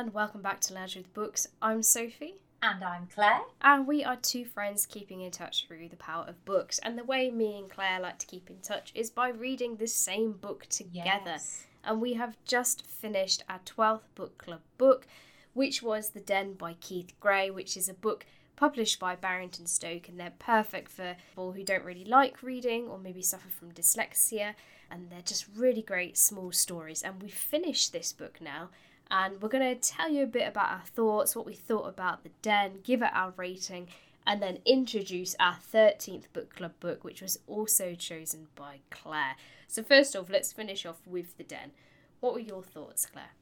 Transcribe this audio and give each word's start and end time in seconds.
and 0.00 0.12
welcome 0.12 0.42
back 0.42 0.60
to 0.60 0.74
Lounging 0.74 1.02
with 1.02 1.14
Books. 1.14 1.46
I'm 1.62 1.80
Sophie. 1.80 2.34
And 2.60 2.82
I'm 2.82 3.06
Claire. 3.14 3.42
And 3.62 3.86
we 3.86 4.02
are 4.02 4.16
two 4.16 4.44
friends 4.44 4.86
keeping 4.86 5.20
in 5.20 5.30
touch 5.30 5.68
through 5.68 5.88
the 5.88 5.94
power 5.94 6.24
of 6.26 6.44
books. 6.44 6.80
And 6.80 6.98
the 6.98 7.04
way 7.04 7.30
me 7.30 7.56
and 7.56 7.70
Claire 7.70 8.00
like 8.00 8.18
to 8.18 8.26
keep 8.26 8.50
in 8.50 8.58
touch 8.58 8.90
is 8.96 9.08
by 9.08 9.28
reading 9.28 9.76
the 9.76 9.86
same 9.86 10.32
book 10.32 10.66
together. 10.66 11.20
Yes. 11.24 11.66
And 11.84 12.00
we 12.00 12.14
have 12.14 12.36
just 12.44 12.84
finished 12.84 13.44
our 13.48 13.60
12th 13.60 14.08
book 14.16 14.36
club 14.36 14.62
book, 14.78 15.06
which 15.52 15.80
was 15.80 16.10
The 16.10 16.20
Den 16.20 16.54
by 16.54 16.72
Keith 16.80 17.14
Gray, 17.20 17.48
which 17.48 17.76
is 17.76 17.88
a 17.88 17.94
book 17.94 18.26
published 18.56 18.98
by 18.98 19.14
Barrington 19.14 19.66
Stoke. 19.66 20.08
And 20.08 20.18
they're 20.18 20.32
perfect 20.40 20.90
for 20.90 21.14
people 21.28 21.52
who 21.52 21.62
don't 21.62 21.84
really 21.84 22.04
like 22.04 22.42
reading 22.42 22.88
or 22.88 22.98
maybe 22.98 23.22
suffer 23.22 23.48
from 23.48 23.70
dyslexia. 23.70 24.54
And 24.90 25.08
they're 25.08 25.22
just 25.22 25.46
really 25.54 25.82
great 25.82 26.18
small 26.18 26.50
stories. 26.50 27.00
And 27.00 27.22
we 27.22 27.28
finished 27.28 27.92
this 27.92 28.12
book 28.12 28.40
now 28.40 28.70
and 29.10 29.40
we're 29.40 29.48
going 29.48 29.78
to 29.78 29.88
tell 29.88 30.10
you 30.10 30.24
a 30.24 30.26
bit 30.26 30.48
about 30.48 30.70
our 30.70 30.82
thoughts, 30.86 31.36
what 31.36 31.46
we 31.46 31.54
thought 31.54 31.88
about 31.88 32.22
the 32.22 32.30
den, 32.42 32.80
give 32.82 33.02
it 33.02 33.10
our 33.12 33.32
rating, 33.36 33.88
and 34.26 34.42
then 34.42 34.58
introduce 34.64 35.36
our 35.38 35.56
13th 35.72 36.24
book 36.32 36.54
club 36.54 36.72
book, 36.80 37.04
which 37.04 37.20
was 37.20 37.38
also 37.46 37.94
chosen 37.94 38.48
by 38.54 38.80
Claire. 38.90 39.36
So, 39.68 39.82
first 39.82 40.16
off, 40.16 40.30
let's 40.30 40.52
finish 40.52 40.86
off 40.86 41.00
with 41.06 41.36
the 41.36 41.44
den. 41.44 41.72
What 42.20 42.34
were 42.34 42.40
your 42.40 42.62
thoughts, 42.62 43.06
Claire? 43.06 43.32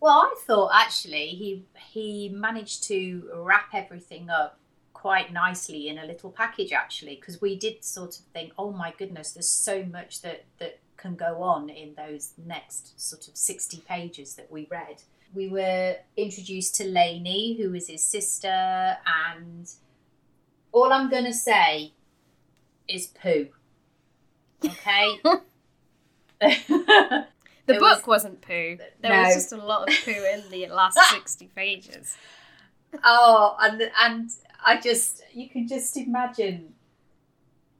Well, 0.00 0.18
I 0.18 0.34
thought 0.46 0.70
actually 0.74 1.28
he 1.28 1.64
he 1.78 2.28
managed 2.28 2.82
to 2.88 3.30
wrap 3.34 3.68
everything 3.72 4.28
up 4.28 4.58
quite 4.92 5.32
nicely 5.32 5.88
in 5.88 5.98
a 5.98 6.04
little 6.04 6.30
package 6.30 6.72
actually 6.72 7.14
because 7.16 7.40
we 7.40 7.56
did 7.56 7.84
sort 7.84 8.18
of 8.18 8.24
think 8.32 8.52
oh 8.56 8.70
my 8.70 8.92
goodness 8.96 9.32
there's 9.32 9.48
so 9.48 9.82
much 9.82 10.22
that 10.22 10.44
that 10.58 10.78
can 11.04 11.14
go 11.16 11.42
on 11.42 11.68
in 11.68 11.94
those 11.94 12.32
next 12.46 12.98
sort 12.98 13.28
of 13.28 13.36
60 13.36 13.82
pages 13.86 14.36
that 14.36 14.50
we 14.50 14.66
read. 14.70 15.02
We 15.34 15.48
were 15.48 15.96
introduced 16.16 16.76
to 16.76 16.84
Lainey, 16.84 17.56
who 17.60 17.74
is 17.74 17.88
his 17.88 18.02
sister, 18.02 18.48
and 18.48 19.70
all 20.72 20.92
I'm 20.92 21.10
going 21.10 21.24
to 21.26 21.34
say 21.34 21.92
is 22.88 23.08
poo. 23.08 23.48
Okay? 24.64 25.08
the 26.40 27.26
There 27.66 27.80
book 27.80 28.06
was- 28.06 28.24
not 28.24 28.40
poo. 28.40 28.78
There 29.02 29.12
No. 29.12 29.22
was 29.22 29.34
just 29.34 29.52
a 29.52 29.56
lot 29.56 29.88
of 29.88 29.94
poo 30.04 30.10
in 30.34 30.42
the 30.50 30.66
last 30.68 30.98
60 31.10 31.50
pages. 31.54 32.16
oh, 33.02 33.56
and 33.60 33.90
and 34.00 34.30
I 34.64 34.80
just 34.80 35.22
you 35.32 35.48
can 35.50 35.66
just 35.68 35.96
imagine 35.96 36.74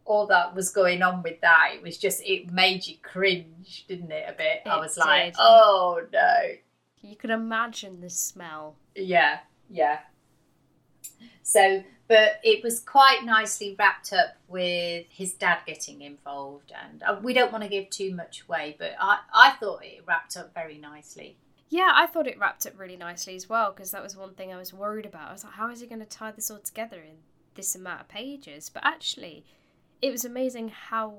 all 0.05 0.27
that 0.27 0.55
was 0.55 0.71
going 0.71 1.03
on 1.03 1.23
with 1.23 1.41
that. 1.41 1.73
It 1.75 1.83
was 1.83 1.99
just 1.99 2.23
it 2.25 2.53
made 2.53 2.87
you 2.87 2.97
cringe, 3.03 3.85
didn't 3.89 4.11
it? 4.11 4.25
A 4.29 4.33
bit. 4.33 4.63
I 4.67 4.77
It 4.77 4.81
was 4.81 4.97
like, 4.97 5.35
oh 5.39 6.03
no. 6.13 6.37
You 7.01 7.17
can 7.17 7.31
imagine 7.31 8.01
the 8.01 8.11
smell. 8.11 8.77
Yeah, 8.95 9.41
yeah. 9.69 10.01
So, 11.43 11.85
but 12.09 12.41
it 12.43 12.65
was 12.65 12.81
quite 12.81 13.25
nicely 13.25 13.77
wrapped 13.79 14.13
up 14.15 14.37
with 14.49 15.07
his 15.11 15.35
dad 15.35 15.59
getting 15.67 16.01
involved, 16.01 16.73
and 16.83 17.03
uh, 17.03 17.21
we 17.23 17.35
don't 17.35 17.53
want 17.53 17.65
to 17.65 17.69
give 17.69 17.91
too 17.91 18.15
much 18.15 18.45
away, 18.49 18.77
but 18.79 18.93
I, 18.99 19.19
I 19.33 19.51
thought 19.61 19.85
it 19.85 20.03
wrapped 20.07 20.37
up 20.39 20.55
very 20.55 20.79
nicely. 20.79 21.37
Yeah, 21.69 21.93
I 21.95 22.07
thought 22.07 22.27
it 22.27 22.39
wrapped 22.39 22.67
up 22.67 22.79
really 22.79 22.97
nicely 22.97 23.35
as 23.35 23.49
well 23.49 23.73
because 23.73 23.91
that 23.91 24.03
was 24.03 24.17
one 24.17 24.35
thing 24.35 24.53
I 24.53 24.59
was 24.59 24.73
worried 24.73 25.07
about. 25.07 25.29
I 25.29 25.33
was 25.33 25.45
like, 25.45 25.55
how 25.55 25.71
is 25.71 25.81
he 25.81 25.87
going 25.87 26.01
to 26.01 26.07
tie 26.07 26.31
this 26.31 26.51
all 26.51 26.59
together 26.59 26.99
in 26.99 27.17
this 27.55 27.75
amount 27.75 28.03
of 28.03 28.09
pages? 28.09 28.71
But 28.73 28.85
actually, 28.87 29.45
it 30.05 30.11
was 30.13 30.27
amazing 30.27 30.69
how 30.69 31.15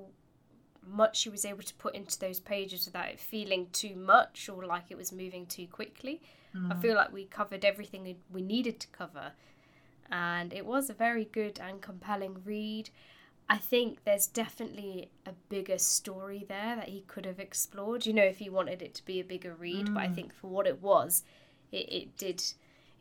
much 0.88 1.23
he 1.23 1.30
was 1.30 1.44
able 1.44 1.64
to 1.64 1.73
put 1.73 1.95
into 1.95 2.19
those 2.19 2.39
pages 2.39 2.86
without 2.86 3.09
it 3.09 3.19
feeling 3.19 3.67
too 3.72 3.95
much 3.95 4.47
or 4.47 4.64
like 4.64 4.91
it 4.91 4.97
was 4.97 5.11
moving 5.11 5.47
too 5.47 5.66
quickly. 5.66 6.22
I 6.53 6.75
mm. 6.75 6.81
feel 6.83 6.95
like 6.95 7.11
we 7.11 7.25
covered 7.25 7.66
everything 7.66 8.16
we 8.31 8.44
needed 8.44 8.79
to 8.81 8.88
cover, 8.90 9.31
and 10.12 10.53
it 10.53 10.68
was 10.68 10.90
a 10.90 10.94
very 10.94 11.25
good 11.25 11.59
and 11.59 11.81
compelling 11.81 12.44
read. 12.46 12.91
I 13.50 13.57
think 13.57 14.03
there's 14.06 14.28
definitely 14.28 15.09
a 15.25 15.31
bigger 15.50 15.79
story 15.79 16.46
there 16.47 16.75
that 16.75 16.90
he 16.90 17.02
could 17.07 17.25
have 17.25 17.40
explored. 17.40 18.06
You 18.06 18.13
know, 18.13 18.23
if 18.23 18.38
he 18.38 18.50
wanted 18.52 18.84
it 18.84 18.94
to 18.94 19.06
be 19.06 19.19
a 19.19 19.23
bigger 19.23 19.56
read, 19.56 19.94
but 19.96 20.03
I 20.03 20.07
mm. 20.07 20.16
think 20.16 20.34
for 20.34 20.47
what 20.47 20.67
it 20.67 20.79
was, 20.79 21.23
it, 21.72 21.91
it 21.91 22.17
did 22.17 22.44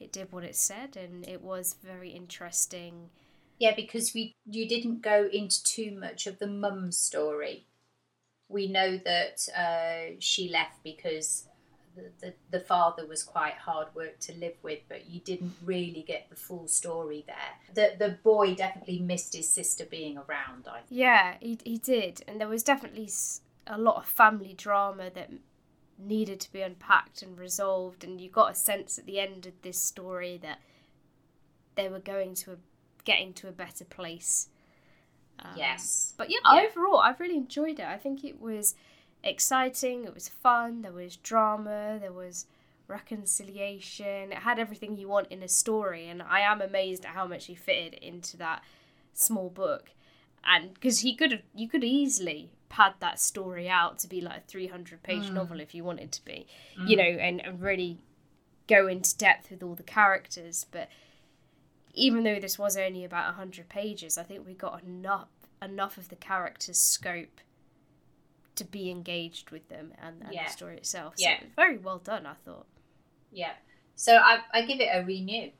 it 0.00 0.12
did 0.12 0.32
what 0.32 0.44
it 0.44 0.56
said, 0.56 0.96
and 0.96 1.28
it 1.28 1.42
was 1.42 1.76
very 1.84 2.10
interesting. 2.10 3.10
Yeah, 3.58 3.74
because 3.74 4.12
we 4.14 4.34
you 4.46 4.68
didn't 4.68 5.02
go 5.02 5.28
into 5.32 5.62
too 5.62 5.96
much 5.98 6.26
of 6.26 6.38
the 6.38 6.46
mum 6.46 6.92
story. 6.92 7.66
We 8.48 8.68
know 8.68 8.98
that 8.98 9.48
uh, 9.56 10.16
she 10.18 10.48
left 10.48 10.82
because 10.82 11.48
the, 11.96 12.10
the, 12.20 12.34
the 12.50 12.60
father 12.60 13.06
was 13.06 13.22
quite 13.22 13.54
hard 13.54 13.88
work 13.94 14.18
to 14.20 14.34
live 14.34 14.54
with, 14.62 14.80
but 14.88 15.08
you 15.08 15.20
didn't 15.20 15.54
really 15.64 16.04
get 16.06 16.28
the 16.28 16.36
full 16.36 16.66
story 16.68 17.24
there. 17.26 17.36
The 17.74 17.96
the 17.98 18.18
boy 18.22 18.54
definitely 18.54 19.00
missed 19.00 19.34
his 19.34 19.48
sister 19.48 19.84
being 19.84 20.18
around. 20.18 20.66
I 20.68 20.78
think. 20.78 20.86
Yeah, 20.90 21.36
he 21.40 21.58
he 21.64 21.78
did, 21.78 22.22
and 22.26 22.40
there 22.40 22.48
was 22.48 22.62
definitely 22.62 23.10
a 23.66 23.78
lot 23.78 23.96
of 23.96 24.06
family 24.06 24.54
drama 24.56 25.10
that 25.14 25.30
needed 25.98 26.40
to 26.40 26.52
be 26.52 26.60
unpacked 26.60 27.22
and 27.22 27.38
resolved, 27.38 28.04
and 28.04 28.20
you 28.20 28.28
got 28.28 28.52
a 28.52 28.54
sense 28.54 28.98
at 28.98 29.06
the 29.06 29.20
end 29.20 29.46
of 29.46 29.52
this 29.62 29.80
story 29.80 30.38
that 30.42 30.58
they 31.76 31.88
were 31.88 32.00
going 32.00 32.34
to 32.34 32.58
getting 33.04 33.32
to 33.34 33.48
a 33.48 33.52
better 33.52 33.84
place. 33.84 34.48
Um, 35.38 35.52
Yes. 35.56 36.14
But 36.16 36.30
yeah, 36.30 36.38
Yeah. 36.44 36.66
overall, 36.68 36.98
I've 36.98 37.20
really 37.20 37.36
enjoyed 37.36 37.78
it. 37.80 37.86
I 37.86 37.96
think 37.98 38.24
it 38.24 38.40
was 38.40 38.74
exciting. 39.22 40.04
It 40.04 40.14
was 40.14 40.28
fun. 40.28 40.82
There 40.82 40.92
was 40.92 41.16
drama. 41.16 41.98
There 42.00 42.12
was 42.12 42.46
reconciliation. 42.88 44.32
It 44.32 44.38
had 44.38 44.58
everything 44.58 44.96
you 44.96 45.08
want 45.08 45.28
in 45.28 45.42
a 45.42 45.48
story, 45.48 46.08
and 46.08 46.22
I 46.22 46.40
am 46.40 46.60
amazed 46.60 47.04
at 47.04 47.12
how 47.14 47.26
much 47.26 47.46
he 47.46 47.54
fitted 47.54 47.94
into 47.94 48.36
that 48.38 48.62
small 49.12 49.48
book. 49.50 49.90
And 50.44 50.74
because 50.74 51.00
he 51.00 51.14
could 51.14 51.32
have, 51.32 51.42
you 51.54 51.68
could 51.68 51.84
easily 51.84 52.50
pad 52.68 52.94
that 53.00 53.18
story 53.20 53.68
out 53.68 53.98
to 54.00 54.08
be 54.08 54.20
like 54.20 54.38
a 54.38 54.40
three 54.46 54.66
hundred 54.66 55.02
page 55.02 55.30
novel 55.30 55.60
if 55.60 55.74
you 55.74 55.84
wanted 55.84 56.12
to 56.12 56.24
be, 56.24 56.46
you 56.86 56.96
know, 56.96 57.02
and, 57.04 57.40
and 57.44 57.62
really 57.62 57.98
go 58.66 58.86
into 58.86 59.16
depth 59.16 59.50
with 59.50 59.62
all 59.62 59.74
the 59.74 59.82
characters. 59.82 60.66
But 60.70 60.88
even 61.94 62.24
though 62.24 62.38
this 62.40 62.58
was 62.58 62.76
only 62.76 63.04
about 63.04 63.26
100 63.26 63.68
pages, 63.68 64.18
I 64.18 64.22
think 64.24 64.46
we 64.46 64.54
got 64.54 64.82
enough 64.82 65.28
enough 65.62 65.96
of 65.96 66.08
the 66.10 66.16
characters' 66.16 66.78
scope 66.78 67.40
to 68.56 68.64
be 68.64 68.90
engaged 68.90 69.50
with 69.50 69.68
them 69.68 69.92
and, 70.00 70.22
and 70.22 70.32
Yeah. 70.34 70.44
the 70.44 70.50
story 70.52 70.76
itself. 70.76 71.14
Yeah. 71.16 71.38
It 71.40 71.46
very 71.56 71.78
well 71.78 71.98
done, 71.98 72.26
I 72.26 72.34
thought. 72.34 72.66
Yeah. 73.32 73.54
So 73.96 74.16
I 74.16 74.40
I 74.52 74.62
give 74.62 74.80
it 74.80 74.88
a 74.92 75.02
renew. 75.04 75.50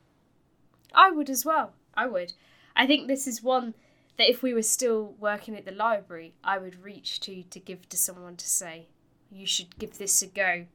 I 0.92 1.10
would 1.10 1.30
as 1.30 1.44
well. 1.44 1.72
I 1.94 2.06
would. 2.06 2.32
I 2.76 2.86
think 2.86 3.08
this 3.08 3.26
is 3.26 3.42
one 3.42 3.74
that 4.16 4.28
if 4.30 4.42
we 4.42 4.52
were 4.54 4.62
still 4.62 5.14
working 5.18 5.56
at 5.56 5.64
the 5.64 5.72
library, 5.72 6.34
I 6.44 6.58
would 6.58 6.82
reach 6.84 7.20
to 7.20 7.42
to 7.44 7.58
give 7.60 7.88
to 7.88 7.96
someone 7.96 8.36
to 8.36 8.46
say, 8.46 8.88
you 9.30 9.46
should 9.46 9.78
give 9.78 9.98
this 9.98 10.22
a 10.22 10.26
go 10.26 10.66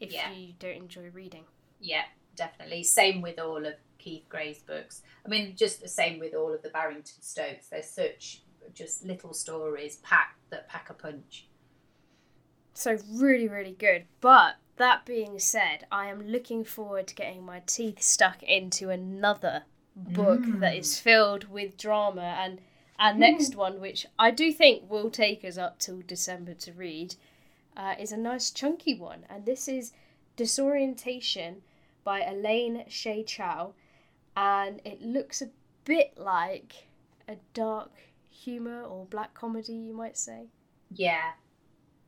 if 0.00 0.12
Yeah. 0.12 0.30
you 0.32 0.54
don't 0.58 0.76
enjoy 0.76 1.08
reading. 1.10 1.44
Yeah, 1.80 2.04
definitely. 2.36 2.82
Same 2.84 3.20
with 3.22 3.38
all 3.38 3.64
of 3.64 3.74
Keith 4.04 4.28
Gray's 4.28 4.58
books. 4.58 5.00
I 5.24 5.30
mean, 5.30 5.56
just 5.56 5.80
the 5.80 5.88
same 5.88 6.18
with 6.18 6.34
all 6.34 6.52
of 6.52 6.62
the 6.62 6.68
Barrington 6.68 7.22
Stokes. 7.22 7.68
They're 7.68 7.82
such 7.82 8.42
just 8.74 9.04
little 9.04 9.32
stories 9.32 9.96
packed 9.96 10.50
that 10.50 10.68
pack 10.68 10.90
a 10.90 10.94
punch. 10.94 11.48
So 12.74 12.98
really, 13.10 13.48
really 13.48 13.76
good. 13.78 14.04
But 14.20 14.56
that 14.76 15.06
being 15.06 15.38
said, 15.38 15.86
I 15.90 16.06
am 16.06 16.26
looking 16.26 16.64
forward 16.64 17.06
to 17.08 17.14
getting 17.14 17.44
my 17.44 17.62
teeth 17.66 18.02
stuck 18.02 18.42
into 18.42 18.90
another 18.90 19.62
book 19.96 20.40
that 20.58 20.76
is 20.76 20.98
filled 20.98 21.48
with 21.48 21.78
drama 21.78 22.36
and 22.38 22.60
our 22.98 23.14
next 23.14 23.56
one, 23.56 23.80
which 23.80 24.06
I 24.18 24.30
do 24.30 24.52
think 24.52 24.90
will 24.90 25.10
take 25.10 25.44
us 25.44 25.58
up 25.58 25.78
till 25.78 26.02
December 26.06 26.54
to 26.54 26.72
read, 26.72 27.16
uh, 27.76 27.94
is 27.98 28.12
a 28.12 28.16
nice 28.16 28.50
chunky 28.50 28.94
one, 28.94 29.26
and 29.28 29.44
this 29.44 29.66
is 29.66 29.92
Disorientation 30.36 31.62
by 32.04 32.20
Elaine 32.20 32.84
Hsieh 32.88 33.26
Chou, 33.26 33.74
and 34.36 34.80
it 34.84 35.02
looks 35.02 35.42
a 35.42 35.48
bit 35.84 36.14
like 36.16 36.88
a 37.28 37.36
dark 37.52 37.90
humor 38.30 38.82
or 38.82 39.06
black 39.06 39.34
comedy, 39.34 39.74
you 39.74 39.94
might 39.94 40.16
say. 40.16 40.46
Yeah. 40.92 41.32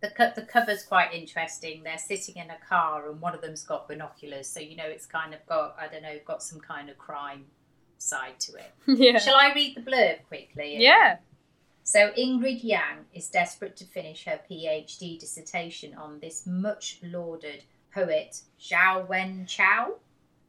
The, 0.00 0.10
co- 0.10 0.32
the 0.34 0.42
cover's 0.42 0.84
quite 0.84 1.14
interesting. 1.14 1.82
They're 1.82 1.98
sitting 1.98 2.36
in 2.36 2.50
a 2.50 2.58
car 2.68 3.08
and 3.08 3.20
one 3.20 3.34
of 3.34 3.40
them's 3.40 3.64
got 3.64 3.88
binoculars. 3.88 4.46
So, 4.46 4.60
you 4.60 4.76
know, 4.76 4.84
it's 4.86 5.06
kind 5.06 5.32
of 5.32 5.44
got, 5.46 5.76
I 5.80 5.88
don't 5.88 6.02
know, 6.02 6.18
got 6.24 6.42
some 6.42 6.60
kind 6.60 6.90
of 6.90 6.98
crime 6.98 7.46
side 7.98 8.38
to 8.40 8.52
it. 8.54 8.72
yeah. 8.86 9.18
Shall 9.18 9.36
I 9.36 9.52
read 9.54 9.76
the 9.76 9.80
blurb 9.80 10.24
quickly? 10.28 10.76
Yeah. 10.78 11.18
So 11.82 12.10
Ingrid 12.18 12.64
Yang 12.64 13.06
is 13.14 13.28
desperate 13.28 13.76
to 13.76 13.84
finish 13.84 14.24
her 14.24 14.40
PhD 14.50 15.18
dissertation 15.18 15.94
on 15.94 16.18
this 16.18 16.44
much 16.44 16.98
lauded 17.02 17.62
poet 17.94 18.40
Xiao-Wen 18.60 19.46
Chou 19.46 19.94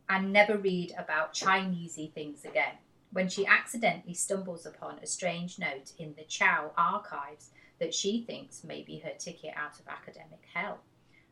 and 0.09 0.31
never 0.31 0.57
read 0.57 0.93
about 0.97 1.33
Chinesey 1.33 2.13
things 2.13 2.45
again. 2.45 2.75
When 3.11 3.29
she 3.29 3.45
accidentally 3.45 4.13
stumbles 4.13 4.65
upon 4.65 4.99
a 4.99 5.07
strange 5.07 5.59
note 5.59 5.93
in 5.97 6.13
the 6.15 6.23
Chou 6.23 6.71
archives 6.77 7.51
that 7.79 7.93
she 7.93 8.23
thinks 8.23 8.63
may 8.63 8.81
be 8.81 8.99
her 8.99 9.13
ticket 9.17 9.53
out 9.55 9.79
of 9.79 9.87
academic 9.87 10.43
hell. 10.53 10.79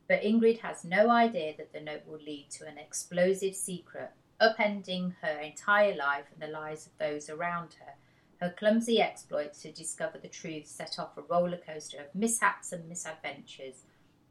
But 0.07 0.21
Ingrid 0.21 0.59
has 0.59 0.83
no 0.83 1.09
idea 1.09 1.55
that 1.57 1.73
the 1.73 1.81
note 1.81 2.05
will 2.05 2.19
lead 2.19 2.49
to 2.51 2.67
an 2.67 2.77
explosive 2.77 3.55
secret, 3.55 4.11
upending 4.39 5.15
her 5.21 5.39
entire 5.39 5.95
life 5.95 6.25
and 6.31 6.41
the 6.41 6.53
lives 6.53 6.85
of 6.85 6.97
those 6.97 7.29
around 7.29 7.75
her. 7.79 7.93
Her 8.39 8.53
clumsy 8.57 9.01
exploits 9.01 9.61
to 9.61 9.71
discover 9.71 10.17
the 10.17 10.27
truth 10.27 10.67
set 10.67 10.99
off 10.99 11.17
a 11.17 11.21
roller 11.21 11.57
coaster 11.57 11.99
of 11.99 12.13
mishaps 12.13 12.71
and 12.71 12.87
misadventures, 12.87 13.83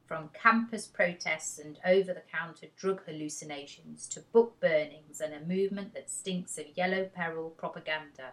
from 0.07 0.29
campus 0.33 0.85
protests 0.85 1.57
and 1.57 1.79
over 1.85 2.13
the 2.13 2.21
counter 2.31 2.67
drug 2.77 3.01
hallucinations 3.05 4.07
to 4.07 4.19
book 4.19 4.59
burnings 4.59 5.19
and 5.19 5.33
a 5.33 5.39
movement 5.45 5.93
that 5.93 6.09
stinks 6.09 6.57
of 6.57 6.65
yellow 6.75 7.05
peril 7.05 7.49
propaganda. 7.51 8.31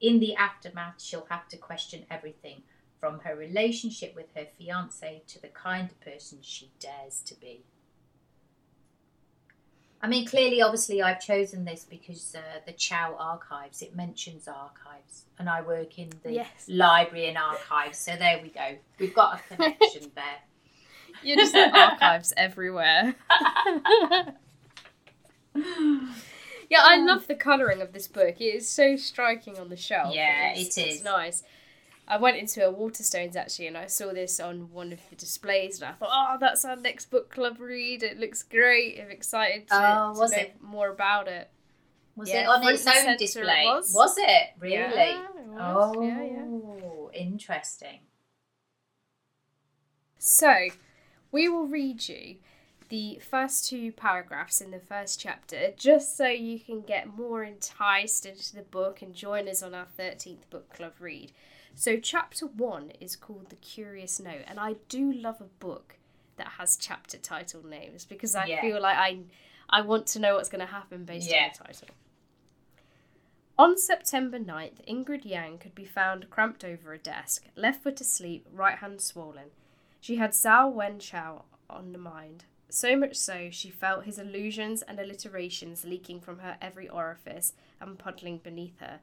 In 0.00 0.20
the 0.20 0.34
aftermath, 0.34 1.00
she'll 1.02 1.26
have 1.28 1.48
to 1.48 1.56
question 1.56 2.04
everything 2.10 2.62
from 3.00 3.20
her 3.20 3.34
relationship 3.34 4.14
with 4.14 4.26
her 4.36 4.46
fiance 4.58 5.22
to 5.26 5.40
the 5.42 5.48
kind 5.48 5.90
of 5.90 6.00
person 6.00 6.38
she 6.40 6.70
dares 6.78 7.20
to 7.26 7.34
be. 7.34 7.64
I 10.00 10.08
mean, 10.08 10.26
clearly, 10.26 10.60
obviously, 10.60 11.00
I've 11.00 11.20
chosen 11.20 11.64
this 11.64 11.84
because 11.88 12.34
uh, 12.34 12.40
the 12.66 12.72
Chou 12.72 13.14
archives, 13.18 13.82
it 13.82 13.94
mentions 13.94 14.48
archives, 14.48 15.26
and 15.38 15.48
I 15.48 15.62
work 15.62 15.96
in 15.96 16.10
the 16.24 16.32
Yes. 16.32 16.66
library 16.68 17.28
and 17.28 17.38
archives, 17.38 17.98
so 17.98 18.16
there 18.16 18.40
we 18.42 18.48
go. 18.48 18.76
We've 18.98 19.14
got 19.14 19.40
a 19.40 19.54
connection 19.54 20.10
there. 20.16 20.40
You're 21.22 21.36
just 21.36 21.54
at 21.54 21.74
archives 21.74 22.32
everywhere. 22.36 23.14
yeah, 25.54 26.80
I 26.82 26.96
love 26.96 27.26
the 27.26 27.34
colouring 27.34 27.82
of 27.82 27.92
this 27.92 28.08
book. 28.08 28.40
It 28.40 28.44
is 28.44 28.68
so 28.68 28.96
striking 28.96 29.58
on 29.58 29.68
the 29.68 29.76
shelf. 29.76 30.14
Yeah, 30.14 30.52
It's- 30.52 30.76
it 30.78 30.86
It's 30.86 31.02
nice. 31.04 31.42
I 32.08 32.16
went 32.16 32.36
into 32.36 32.66
a 32.66 32.72
Waterstones 32.72 33.36
actually, 33.36 33.68
and 33.68 33.78
I 33.78 33.86
saw 33.86 34.12
this 34.12 34.40
on 34.40 34.72
one 34.72 34.92
of 34.92 34.98
the 35.08 35.16
displays, 35.16 35.80
and 35.80 35.90
I 35.90 35.92
thought, 35.92 36.10
"Oh, 36.12 36.36
that's 36.38 36.64
our 36.64 36.76
next 36.76 37.06
book 37.10 37.30
club 37.30 37.60
read. 37.60 38.02
It 38.02 38.18
looks 38.18 38.42
great. 38.42 39.00
I'm 39.00 39.10
excited 39.10 39.68
to, 39.68 39.74
Oh, 39.74 40.14
to 40.14 40.20
know 40.30 40.36
it? 40.42 40.60
more 40.60 40.88
about 40.88 41.28
it." 41.28 41.48
Was 42.16 42.28
Yeah, 42.28 42.42
it 42.42 42.46
on 42.48 42.68
its 42.68 42.86
own 42.86 42.92
centre 42.92 43.12
it 43.12 43.18
display? 43.18 43.64
was. 43.64 44.18
it 44.18 44.50
really? 44.58 44.74
Yeah, 44.74 45.28
it 45.28 45.46
was. 45.46 45.94
Oh, 45.96 46.02
Yeah, 46.02 46.22
yeah. 46.22 46.42
Oh, 46.44 47.10
interesting. 47.14 48.00
So, 50.18 50.68
we 51.32 51.48
will 51.48 51.66
read 51.66 52.08
you 52.08 52.36
the 52.90 53.18
first 53.28 53.68
two 53.68 53.90
paragraphs 53.90 54.60
in 54.60 54.70
the 54.70 54.78
first 54.78 55.18
chapter 55.18 55.72
just 55.78 56.14
so 56.16 56.26
you 56.28 56.60
can 56.60 56.82
get 56.82 57.16
more 57.16 57.42
enticed 57.42 58.26
into 58.26 58.54
the 58.54 58.62
book 58.62 59.00
and 59.00 59.14
join 59.14 59.48
us 59.48 59.62
on 59.62 59.74
our 59.74 59.86
13th 59.98 60.48
book 60.50 60.72
club 60.74 60.92
read. 61.00 61.32
So, 61.74 61.96
chapter 61.96 62.44
one 62.46 62.90
is 63.00 63.16
called 63.16 63.48
The 63.48 63.56
Curious 63.56 64.20
Note, 64.20 64.42
and 64.46 64.60
I 64.60 64.74
do 64.90 65.10
love 65.10 65.40
a 65.40 65.44
book 65.44 65.96
that 66.36 66.48
has 66.58 66.76
chapter 66.76 67.16
title 67.16 67.64
names 67.66 68.04
because 68.04 68.34
I 68.34 68.44
Yeah. 68.44 68.60
feel 68.60 68.80
like 68.82 68.98
I, 68.98 69.20
I 69.70 69.80
want 69.80 70.06
to 70.08 70.18
know 70.18 70.34
what's 70.34 70.50
going 70.50 70.60
to 70.60 70.70
happen 70.70 71.06
based 71.06 71.30
Yeah. 71.30 71.44
on 71.44 71.50
the 71.56 71.64
title. 71.64 71.88
On 73.58 73.78
September 73.78 74.38
9th, 74.38 74.84
Ingrid 74.86 75.24
Yang 75.24 75.58
could 75.58 75.74
be 75.74 75.84
found 75.86 76.28
cramped 76.28 76.62
over 76.62 76.92
a 76.92 76.98
desk, 76.98 77.46
left 77.56 77.82
foot 77.82 78.00
asleep, 78.02 78.46
right 78.52 78.78
hand 78.78 79.00
swollen. 79.00 79.50
She 80.02 80.16
had 80.16 80.32
Xiao-Wen 80.32 80.98
Chou 80.98 81.42
on 81.70 81.92
the 81.92 81.98
mind, 81.98 82.46
so 82.68 82.96
much 82.96 83.14
so 83.14 83.50
she 83.52 83.70
felt 83.70 84.04
his 84.04 84.18
illusions 84.18 84.82
and 84.82 84.98
alliterations 84.98 85.84
leaking 85.84 86.22
from 86.22 86.40
her 86.40 86.56
every 86.60 86.88
orifice 86.88 87.52
and 87.80 87.96
puddling 87.96 88.38
beneath 88.38 88.80
her. 88.80 88.98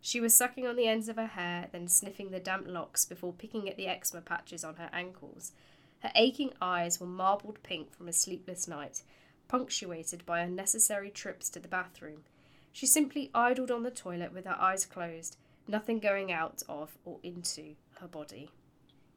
She 0.00 0.20
was 0.20 0.32
sucking 0.32 0.64
on 0.64 0.76
the 0.76 0.86
ends 0.86 1.08
of 1.08 1.16
her 1.16 1.26
hair, 1.26 1.66
then 1.72 1.88
sniffing 1.88 2.30
the 2.30 2.38
damp 2.38 2.68
locks 2.68 3.04
before 3.04 3.32
picking 3.32 3.68
at 3.68 3.76
the 3.76 3.88
eczema 3.88 4.22
patches 4.22 4.62
on 4.62 4.76
her 4.76 4.90
ankles. 4.92 5.50
Her 6.04 6.12
aching 6.14 6.52
eyes 6.62 7.00
were 7.00 7.08
marbled 7.08 7.60
pink 7.64 7.92
from 7.92 8.06
a 8.06 8.12
sleepless 8.12 8.68
night, 8.68 9.02
punctuated 9.48 10.24
by 10.24 10.38
unnecessary 10.38 11.10
trips 11.10 11.50
to 11.50 11.58
the 11.58 11.66
bathroom. 11.66 12.22
She 12.72 12.86
simply 12.86 13.28
idled 13.34 13.72
on 13.72 13.82
the 13.82 13.90
toilet 13.90 14.32
with 14.32 14.44
her 14.44 14.56
eyes 14.60 14.86
closed, 14.86 15.36
nothing 15.66 15.98
going 15.98 16.30
out 16.30 16.62
of 16.68 16.96
or 17.04 17.18
into 17.24 17.74
her 18.00 18.06
body. 18.06 18.50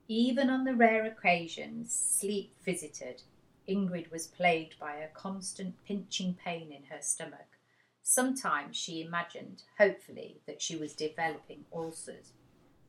Even 0.08 0.50
on 0.50 0.64
the 0.64 0.76
rare 0.76 1.06
occasions 1.06 1.94
sleep 1.94 2.56
visited, 2.64 3.24
Ingrid 3.68 4.10
was 4.10 4.28
plagued 4.28 4.80
by 4.80 4.96
a 4.96 5.10
constant 5.10 5.76
pinching 5.86 6.34
pain 6.34 6.72
in 6.72 6.84
her 6.84 7.02
stomach. 7.02 7.58
Sometimes 8.02 8.78
she 8.78 9.02
imagined, 9.02 9.64
hopefully, 9.78 10.40
that 10.48 10.62
she 10.62 10.78
was 10.78 10.94
developing 10.94 11.66
ulcers. 11.74 12.32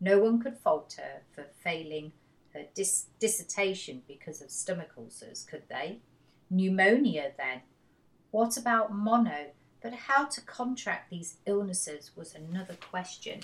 No 0.01 0.21
one 0.21 0.41
could 0.41 0.57
fault 0.59 0.95
her 0.97 1.23
for 1.35 1.47
failing 1.61 2.13
her 2.55 2.67
dis- 2.73 3.07
dissertation 3.19 4.03
because 4.07 4.41
of 4.41 4.53
stomach 4.53 4.91
ulcers, 4.97 5.43
could 5.43 5.65
they? 5.69 5.99
Pneumonia, 6.49 7.33
then. 7.37 7.63
What 8.31 8.57
about 8.57 8.95
mono? 8.95 9.47
But 9.83 9.93
how 9.93 10.27
to 10.27 10.41
contract 10.41 11.11
these 11.11 11.39
illnesses 11.47 12.13
was 12.15 12.35
another 12.35 12.75
question 12.75 13.41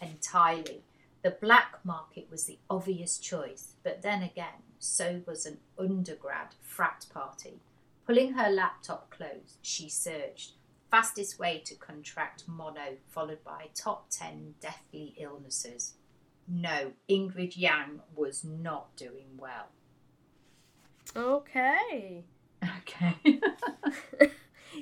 entirely. 0.00 0.82
The 1.22 1.30
black 1.30 1.78
market 1.84 2.28
was 2.30 2.44
the 2.46 2.58
obvious 2.68 3.18
choice, 3.18 3.74
but 3.84 4.02
then 4.02 4.22
again, 4.22 4.62
so 4.78 5.22
was 5.26 5.46
an 5.46 5.58
undergrad 5.78 6.56
frat 6.60 7.06
party. 7.12 7.60
Pulling 8.06 8.32
her 8.32 8.50
laptop 8.50 9.10
closed, 9.10 9.58
she 9.62 9.88
searched. 9.88 10.52
Fastest 10.90 11.38
way 11.38 11.62
to 11.64 11.74
contract 11.76 12.44
mono, 12.48 12.96
followed 13.08 13.42
by 13.44 13.68
top 13.74 14.10
10 14.10 14.56
deathly 14.60 15.14
illnesses. 15.16 15.94
No, 16.48 16.92
Ingrid 17.08 17.56
Yang 17.56 18.00
was 18.16 18.44
not 18.44 18.94
doing 18.96 19.38
well. 19.38 19.68
Okay. 21.16 22.24
Okay. 22.78 23.16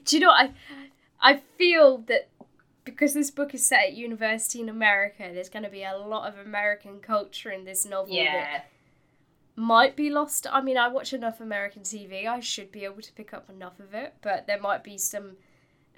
Do 0.04 0.16
you 0.16 0.20
know 0.20 0.28
what 0.28 0.50
I 0.50 1.32
I 1.34 1.40
feel 1.56 1.98
that 2.08 2.28
because 2.90 3.14
this 3.14 3.30
book 3.30 3.54
is 3.54 3.64
set 3.64 3.86
at 3.86 3.92
university 3.94 4.60
in 4.60 4.68
America, 4.68 5.30
there's 5.32 5.48
going 5.48 5.64
to 5.64 5.70
be 5.70 5.82
a 5.82 5.96
lot 5.96 6.28
of 6.28 6.38
American 6.38 7.00
culture 7.00 7.50
in 7.50 7.64
this 7.64 7.84
novel 7.84 8.14
that 8.14 8.22
yeah. 8.24 8.60
might 9.56 9.96
be 9.96 10.10
lost. 10.10 10.46
I 10.50 10.60
mean, 10.60 10.76
I 10.76 10.88
watch 10.88 11.12
enough 11.12 11.40
American 11.40 11.82
TV, 11.82 12.26
I 12.26 12.40
should 12.40 12.72
be 12.72 12.84
able 12.84 13.02
to 13.02 13.12
pick 13.12 13.32
up 13.32 13.48
enough 13.48 13.80
of 13.80 13.94
it, 13.94 14.14
but 14.22 14.46
there 14.46 14.60
might 14.60 14.84
be 14.84 14.98
some 14.98 15.36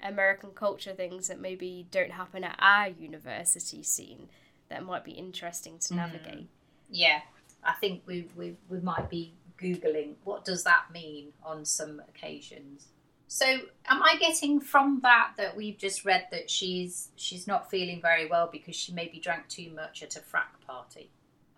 American 0.01 0.51
culture 0.51 0.93
things 0.93 1.27
that 1.27 1.39
maybe 1.39 1.87
don't 1.91 2.11
happen 2.11 2.43
at 2.43 2.57
our 2.59 2.89
university 2.89 3.83
scene 3.83 4.29
that 4.69 4.83
might 4.83 5.03
be 5.03 5.11
interesting 5.11 5.79
to 5.79 5.87
mm-hmm. 5.87 5.97
navigate. 5.97 6.49
Yeah. 6.89 7.21
I 7.63 7.73
think 7.73 8.03
we, 8.05 8.27
we, 8.35 8.55
we 8.69 8.79
might 8.79 9.09
be 9.09 9.33
Googling 9.57 10.15
what 10.23 10.43
does 10.43 10.63
that 10.63 10.85
mean 10.91 11.31
on 11.43 11.63
some 11.63 12.01
occasions. 12.09 12.87
So 13.27 13.45
am 13.87 14.03
I 14.03 14.15
getting 14.19 14.59
from 14.59 14.99
that 15.01 15.31
that 15.37 15.55
we've 15.55 15.77
just 15.77 16.05
read 16.05 16.27
that 16.31 16.49
she's 16.49 17.09
she's 17.15 17.47
not 17.47 17.69
feeling 17.69 18.01
very 18.01 18.27
well 18.27 18.49
because 18.51 18.75
she 18.75 18.93
maybe 18.93 19.19
drank 19.19 19.47
too 19.47 19.71
much 19.75 20.03
at 20.03 20.15
a 20.15 20.19
frack 20.19 20.65
party? 20.65 21.09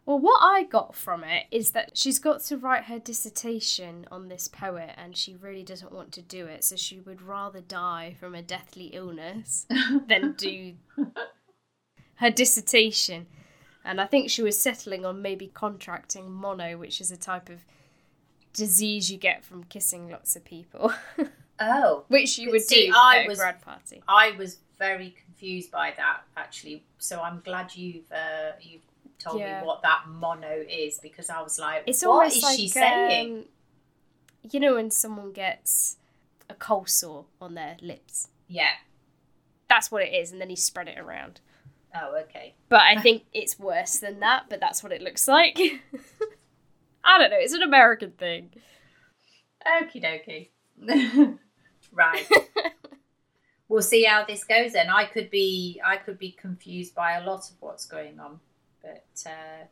Well, 0.05 0.19
what 0.19 0.39
I 0.41 0.63
got 0.63 0.95
from 0.95 1.23
it 1.23 1.45
is 1.49 1.71
that 1.71 1.97
she's 1.97 2.19
got 2.19 2.41
to 2.41 2.57
write 2.57 2.83
her 2.83 2.99
dissertation 2.99 4.05
on 4.11 4.27
this 4.27 4.47
poet 4.47 4.91
and 4.97 5.17
she 5.17 5.35
really 5.35 5.63
doesn't 5.63 5.91
want 5.91 6.11
to 6.13 6.21
do 6.21 6.45
it, 6.45 6.63
so 6.63 6.75
she 6.75 6.99
would 6.99 7.23
rather 7.23 7.59
die 7.59 8.15
from 8.19 8.35
a 8.35 8.43
deathly 8.43 8.87
illness 8.93 9.65
than 10.07 10.33
do 10.33 10.73
her 12.15 12.29
dissertation. 12.29 13.25
And 13.83 13.99
I 13.99 14.05
think 14.05 14.29
she 14.29 14.43
was 14.43 14.59
settling 14.59 15.05
on 15.05 15.23
maybe 15.23 15.47
contracting 15.47 16.31
mono, 16.31 16.77
which 16.77 17.01
is 17.01 17.09
a 17.09 17.17
type 17.17 17.49
of 17.49 17.65
disease 18.53 19.11
you 19.11 19.17
get 19.17 19.43
from 19.43 19.63
kissing 19.63 20.09
lots 20.09 20.35
of 20.35 20.45
people, 20.45 20.93
Oh. 21.59 22.03
which 22.09 22.37
you 22.37 22.51
would 22.51 22.61
See, 22.63 22.87
do 22.87 22.93
I 22.95 23.19
at 23.19 23.27
was- 23.27 23.39
a 23.39 23.41
grad 23.41 23.61
party. 23.61 24.03
I 24.07 24.31
was 24.31 24.57
very 24.77 25.15
confused 25.25 25.71
by 25.71 25.93
that 25.97 26.21
actually. 26.35 26.83
So 26.97 27.21
I'm 27.21 27.41
glad 27.45 27.75
you've 27.75 28.11
uh, 28.11 28.51
you've 28.61 28.81
told 29.19 29.39
Yeah. 29.39 29.61
me 29.61 29.67
what 29.67 29.81
that 29.83 30.03
mono 30.07 30.63
is 30.67 30.99
because 30.99 31.29
I 31.29 31.41
was 31.41 31.57
like, 31.59 31.83
It's 31.87 32.05
what 32.05 32.27
is 32.27 32.43
like 32.43 32.57
she 32.57 32.67
saying? 32.67 33.37
um, 33.37 33.45
you 34.51 34.59
know 34.59 34.75
when 34.75 34.91
someone 34.91 35.31
gets 35.31 35.97
a 36.49 36.53
cold 36.55 36.89
sore 36.89 37.25
on 37.41 37.53
their 37.55 37.77
lips. 37.81 38.27
Yeah. 38.47 38.71
That's 39.69 39.91
what 39.91 40.03
it 40.03 40.13
is, 40.13 40.31
and 40.31 40.39
then 40.39 40.49
he 40.49 40.55
spread 40.55 40.87
it 40.87 40.99
around. 40.99 41.41
Oh, 41.95 42.17
okay. 42.23 42.53
But 42.69 42.81
I 42.81 42.97
think 43.01 43.23
it's 43.33 43.57
worse 43.57 43.97
than 43.97 44.19
that. 44.19 44.43
But 44.49 44.59
that's 44.59 44.83
what 44.83 44.91
it 44.91 45.01
looks 45.01 45.27
like. 45.27 45.57
I 47.03 47.17
don't 47.17 47.31
know. 47.31 47.37
It's 47.39 47.53
an 47.53 47.63
American 47.63 48.11
thing. 48.11 48.49
Okie 49.65 50.03
dokie. 50.03 51.37
right. 51.95 52.27
we'll 53.67 53.81
see 53.81 54.03
how 54.03 54.23
this 54.25 54.43
goes 54.43 54.73
then. 54.73 54.89
I 54.89 55.05
could 55.05 55.31
be 55.31 55.81
I 55.83 55.97
could 55.97 56.19
be 56.19 56.31
confused 56.31 56.93
by 56.93 57.13
a 57.13 57.25
lot 57.25 57.49
of 57.49 57.55
what's 57.59 57.85
going 57.85 58.19
on. 58.19 58.39
But 58.83 59.05
uh, 59.25 59.65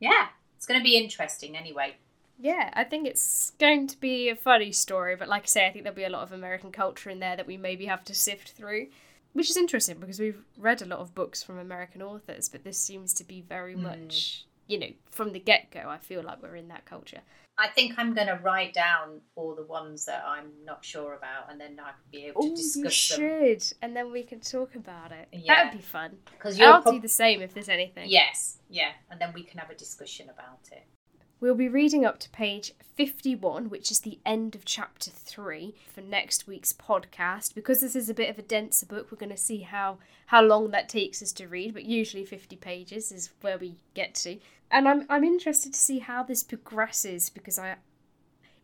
yeah, 0.00 0.28
it's 0.56 0.66
gonna 0.66 0.82
be 0.82 0.96
interesting 0.96 1.56
anyway. 1.56 1.96
Yeah, 2.40 2.70
I 2.74 2.84
think 2.84 3.06
it's 3.06 3.50
going 3.58 3.88
to 3.88 3.98
be 3.98 4.28
a 4.28 4.36
funny 4.36 4.70
story, 4.70 5.16
but 5.16 5.28
like 5.28 5.42
I 5.42 5.46
say, 5.46 5.66
I 5.66 5.72
think 5.72 5.82
there'll 5.84 5.96
be 5.96 6.04
a 6.04 6.08
lot 6.08 6.22
of 6.22 6.30
American 6.32 6.70
culture 6.70 7.10
in 7.10 7.18
there 7.18 7.36
that 7.36 7.48
we 7.48 7.56
maybe 7.56 7.86
have 7.86 8.04
to 8.04 8.14
sift 8.14 8.52
through, 8.52 8.86
which 9.32 9.50
is 9.50 9.56
interesting 9.56 9.98
because 9.98 10.20
we've 10.20 10.44
read 10.56 10.80
a 10.80 10.86
lot 10.86 11.00
of 11.00 11.16
books 11.16 11.42
from 11.42 11.58
American 11.58 12.00
authors, 12.00 12.48
but 12.48 12.62
this 12.62 12.78
seems 12.78 13.12
to 13.14 13.24
be 13.24 13.40
very 13.40 13.74
Hmm. 13.74 13.82
much 13.82 14.44
you 14.68 14.78
know, 14.78 14.90
from 15.10 15.32
the 15.32 15.40
get 15.40 15.70
go, 15.70 15.88
I 15.88 15.96
feel 15.96 16.22
like 16.22 16.42
we're 16.42 16.54
in 16.54 16.68
that 16.68 16.84
culture. 16.84 17.22
I 17.60 17.66
think 17.68 17.94
I'm 17.98 18.14
going 18.14 18.28
to 18.28 18.38
write 18.42 18.72
down 18.72 19.20
all 19.34 19.54
the 19.56 19.64
ones 19.64 20.04
that 20.04 20.22
I'm 20.24 20.50
not 20.64 20.84
sure 20.84 21.14
about, 21.14 21.50
and 21.50 21.60
then 21.60 21.78
I 21.80 21.90
can 21.90 22.10
be 22.12 22.26
able 22.26 22.42
to 22.42 22.48
Ooh, 22.48 22.56
discuss 22.56 23.10
you 23.10 23.16
them. 23.16 23.56
should, 23.58 23.72
and 23.82 23.96
then 23.96 24.12
we 24.12 24.22
can 24.22 24.38
talk 24.40 24.76
about 24.76 25.10
it. 25.10 25.28
That 25.46 25.72
would 25.72 25.78
be 25.78 25.82
fun. 25.82 26.18
Because 26.30 26.56
you'll 26.58 26.72
I'll 26.72 26.82
prob- 26.82 26.94
do 26.94 27.00
the 27.00 27.08
same 27.08 27.42
if 27.42 27.54
there's 27.54 27.68
anything. 27.68 28.08
yes, 28.08 28.58
yeah, 28.70 28.90
and 29.10 29.20
then 29.20 29.32
we 29.34 29.42
can 29.42 29.58
have 29.58 29.70
a 29.70 29.74
discussion 29.74 30.30
about 30.30 30.60
it. 30.70 30.84
We'll 31.40 31.54
be 31.54 31.68
reading 31.68 32.04
up 32.04 32.18
to 32.20 32.30
page 32.30 32.72
51, 32.96 33.70
which 33.70 33.92
is 33.92 34.00
the 34.00 34.18
end 34.26 34.56
of 34.56 34.64
chapter 34.64 35.12
3 35.12 35.72
for 35.94 36.00
next 36.00 36.48
week's 36.48 36.72
podcast. 36.72 37.54
Because 37.54 37.80
this 37.80 37.94
is 37.94 38.08
a 38.08 38.14
bit 38.14 38.28
of 38.28 38.40
a 38.40 38.42
denser 38.42 38.86
book, 38.86 39.12
we're 39.12 39.18
going 39.18 39.30
to 39.30 39.36
see 39.36 39.60
how, 39.60 39.98
how 40.26 40.42
long 40.42 40.72
that 40.72 40.88
takes 40.88 41.22
us 41.22 41.30
to 41.34 41.46
read, 41.46 41.74
but 41.74 41.84
usually 41.84 42.24
50 42.24 42.56
pages 42.56 43.12
is 43.12 43.30
where 43.40 43.56
we 43.56 43.76
get 43.94 44.16
to. 44.16 44.40
And 44.72 44.88
I'm, 44.88 45.06
I'm 45.08 45.22
interested 45.22 45.74
to 45.74 45.78
see 45.78 46.00
how 46.00 46.24
this 46.24 46.42
progresses 46.42 47.30
because 47.30 47.56
I, 47.56 47.76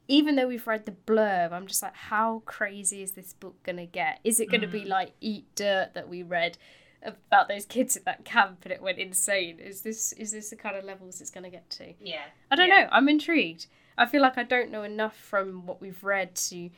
even 0.09 0.35
though 0.35 0.49
we've 0.49 0.67
read 0.67 0.85
the 0.85 0.97
blurb, 1.07 1.53
I'm 1.53 1.69
just 1.69 1.81
like, 1.81 1.95
how 1.95 2.43
crazy 2.45 3.05
is 3.05 3.13
this 3.13 3.35
book 3.35 3.63
going 3.63 3.77
to 3.77 3.87
get? 3.87 4.19
Is 4.25 4.41
it 4.41 4.51
going 4.51 4.63
to 4.63 4.67
be 4.67 4.83
mm. 4.83 4.89
like 4.89 5.13
Eat 5.21 5.47
Dirt 5.55 5.95
that 5.95 6.09
we 6.09 6.25
read? 6.25 6.59
About 7.05 7.49
those 7.49 7.67
kids 7.67 7.97
at 7.97 8.05
that 8.05 8.25
camp 8.25 8.61
and 8.65 8.73
it 8.73 8.81
went 8.81 8.99
insane 8.99 9.59
is 9.59 9.83
this 9.83 10.13
is 10.13 10.33
this 10.33 10.51
the 10.51 10.57
kind 10.57 10.77
of 10.77 10.85
levels 10.85 11.21
it's 11.21 11.31
going 11.31 11.45
to 11.45 11.51
get 11.51 11.69
to 11.71 11.93
Yeah. 12.01 12.25
I 12.51 12.57
don't 12.57 12.69
yeah. 12.69 12.83
know. 12.83 12.89
I'm 12.91 13.09
intrigued. 13.09 13.67
I 13.97 14.07
feel 14.07 14.23
like 14.23 14.39
I 14.39 14.43
don't 14.43 14.71
know 14.71 14.83
enough 14.83 15.17
from 15.17 15.67
what 15.67 15.81
we've 15.81 16.03
read 16.03 16.35
to 16.37 16.71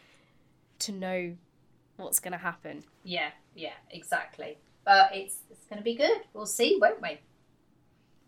to 0.80 0.92
know 0.92 1.36
what's 1.96 2.20
going 2.20 2.32
to 2.32 2.38
happen. 2.38 2.84
Yeah, 3.04 3.30
yeah, 3.54 3.72
exactly. 3.90 4.58
But 4.84 5.10
it's 5.14 5.38
it's 5.50 5.64
going 5.66 5.78
to 5.78 5.84
be 5.84 5.94
good. 5.94 6.22
We'll 6.34 6.46
see, 6.46 6.78
won't 6.80 7.00
we? 7.00 7.20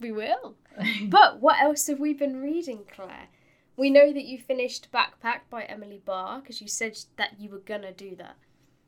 We 0.00 0.12
will. 0.12 0.54
but 1.08 1.40
what 1.40 1.60
else 1.60 1.86
have 1.88 2.00
we 2.00 2.14
been 2.14 2.40
reading, 2.40 2.80
Claire? 2.90 3.28
We 3.76 3.90
know 3.90 4.12
that 4.12 4.24
you 4.24 4.38
finished 4.38 4.88
Backpack 4.92 5.40
by 5.50 5.62
Emily 5.64 6.00
Barr 6.04 6.40
because 6.40 6.60
you 6.60 6.68
said 6.68 6.98
that 7.16 7.38
you 7.38 7.50
were 7.50 7.58
gonna 7.58 7.92
do 7.92 8.16
that. 8.16 8.36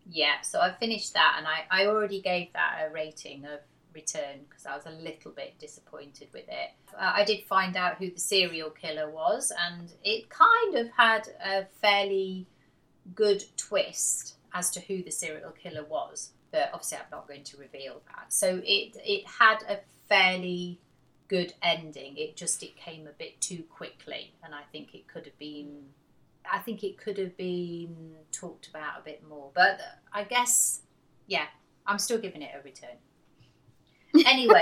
Yeah, 0.09 0.41
so 0.43 0.61
I 0.61 0.73
finished 0.73 1.15
that 1.15 1.37
and 1.39 1.47
I, 1.47 1.65
I 1.71 1.87
already 1.87 2.21
gave 2.21 2.53
that 2.53 2.87
a 2.87 2.93
rating 2.93 3.45
of 3.45 3.61
return 3.95 4.41
because 4.49 4.67
I 4.67 4.75
was 4.75 4.87
a 4.87 4.91
little 4.91 5.33
bit 5.33 5.59
disappointed 5.59 6.29
with 6.33 6.49
it. 6.49 6.71
Uh, 6.95 7.13
I 7.15 7.25
did 7.25 7.45
find 7.45 7.77
out 7.77 7.97
who 7.97 8.11
the 8.11 8.21
serial 8.21 8.71
killer 8.71 9.11
was 9.11 9.53
and 9.59 9.93
it 10.05 10.29
kind 10.31 10.77
of 10.77 10.91
had 10.97 11.29
a 11.45 11.67
fairly 11.81 12.47
good 13.15 13.45
twist 13.57 14.37
as 14.53 14.71
to 14.71 14.81
who 14.81 15.03
the 15.03 15.11
serial 15.11 15.53
killer 15.53 15.85
was. 15.85 16.31
But 16.51 16.71
obviously, 16.73 16.99
I'm 16.99 17.05
not 17.13 17.29
going 17.29 17.45
to 17.45 17.57
reveal 17.59 18.03
that. 18.09 18.33
So 18.33 18.61
it 18.65 18.97
it 19.05 19.25
had 19.27 19.59
a 19.69 19.79
fairly 20.09 20.81
good 21.29 21.55
ending. 21.63 22.17
It 22.17 22.37
just 22.37 22.63
it 22.63 22.77
came 22.77 23.07
a 23.07 23.13
bit 23.13 23.41
too 23.41 23.63
quickly, 23.71 24.35
and 24.43 24.55
I 24.55 24.63
think 24.73 24.95
it 24.95 25.07
could 25.07 25.27
have 25.27 25.39
been 25.39 25.85
I 26.51 26.59
think 26.59 26.85
it 26.85 26.99
could 26.99 27.19
have 27.19 27.37
been 27.37 28.15
talked 28.33 28.69
about 28.69 29.01
a 29.01 29.05
bit 29.05 29.23
more. 29.29 29.51
But 29.55 29.81
I 30.13 30.25
guess, 30.25 30.83
yeah, 31.27 31.47
I'm 31.87 31.99
still 31.99 32.19
giving 32.19 32.43
it 32.43 32.51
a 32.59 32.63
return. 32.63 32.97
Anyway, 34.27 34.61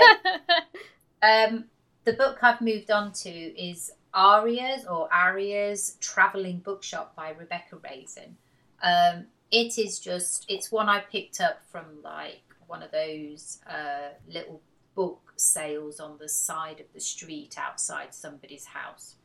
um, 1.23 1.65
the 2.05 2.13
book 2.13 2.37
I've 2.43 2.61
moved 2.61 2.91
on 2.91 3.11
to 3.13 3.29
is 3.29 3.91
Aria's 4.15 4.85
or 4.85 5.09
Aria's 5.11 5.97
Traveling 5.99 6.59
Bookshop 6.59 7.15
by 7.15 7.31
Rebecca 7.31 7.77
Raisin. 7.83 8.37
Um, 8.83 9.25
it 9.51 9.79
is 9.79 9.99
just, 9.99 10.45
it's 10.47 10.71
one 10.71 10.87
I 10.87 10.99
picked 10.99 11.41
up 11.41 11.61
from 11.71 11.85
like 12.03 12.43
one 12.67 12.83
of 12.83 12.91
those 12.91 13.59
uh, 13.67 14.09
little 14.31 14.61
book 14.93 15.33
sales 15.35 15.99
on 15.99 16.17
the 16.19 16.29
side 16.29 16.79
of 16.79 16.85
the 16.93 16.99
street 16.99 17.55
outside 17.57 18.13
somebody's 18.13 18.65
house. 18.65 19.15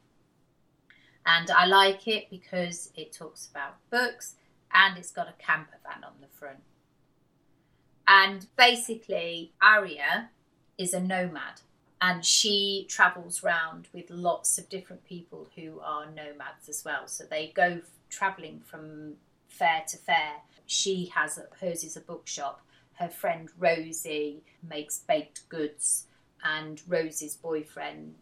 And 1.26 1.50
I 1.50 1.66
like 1.66 2.06
it 2.06 2.28
because 2.30 2.90
it 2.96 3.12
talks 3.12 3.46
about 3.46 3.76
books 3.90 4.34
and 4.72 4.98
it's 4.98 5.10
got 5.10 5.28
a 5.28 5.42
camper 5.42 5.78
van 5.82 6.04
on 6.04 6.14
the 6.20 6.28
front. 6.28 6.58
And 8.06 8.46
basically, 8.56 9.52
Aria 9.62 10.30
is 10.76 10.92
a 10.92 11.00
nomad 11.00 11.62
and 12.00 12.24
she 12.24 12.86
travels 12.90 13.42
around 13.42 13.88
with 13.94 14.10
lots 14.10 14.58
of 14.58 14.68
different 14.68 15.04
people 15.04 15.48
who 15.56 15.80
are 15.80 16.04
nomads 16.04 16.68
as 16.68 16.84
well. 16.84 17.06
So 17.06 17.24
they 17.24 17.52
go 17.54 17.80
traveling 18.10 18.60
from 18.60 19.14
fair 19.48 19.84
to 19.88 19.96
fair. 19.96 20.42
She 20.66 21.06
has 21.14 21.38
hers 21.60 21.82
is 21.82 21.96
a 21.96 22.00
bookshop. 22.00 22.60
Her 22.94 23.08
friend 23.08 23.48
Rosie 23.58 24.42
makes 24.62 24.98
baked 24.98 25.48
goods, 25.48 26.06
and 26.44 26.82
Rosie's 26.86 27.36
boyfriend 27.36 28.14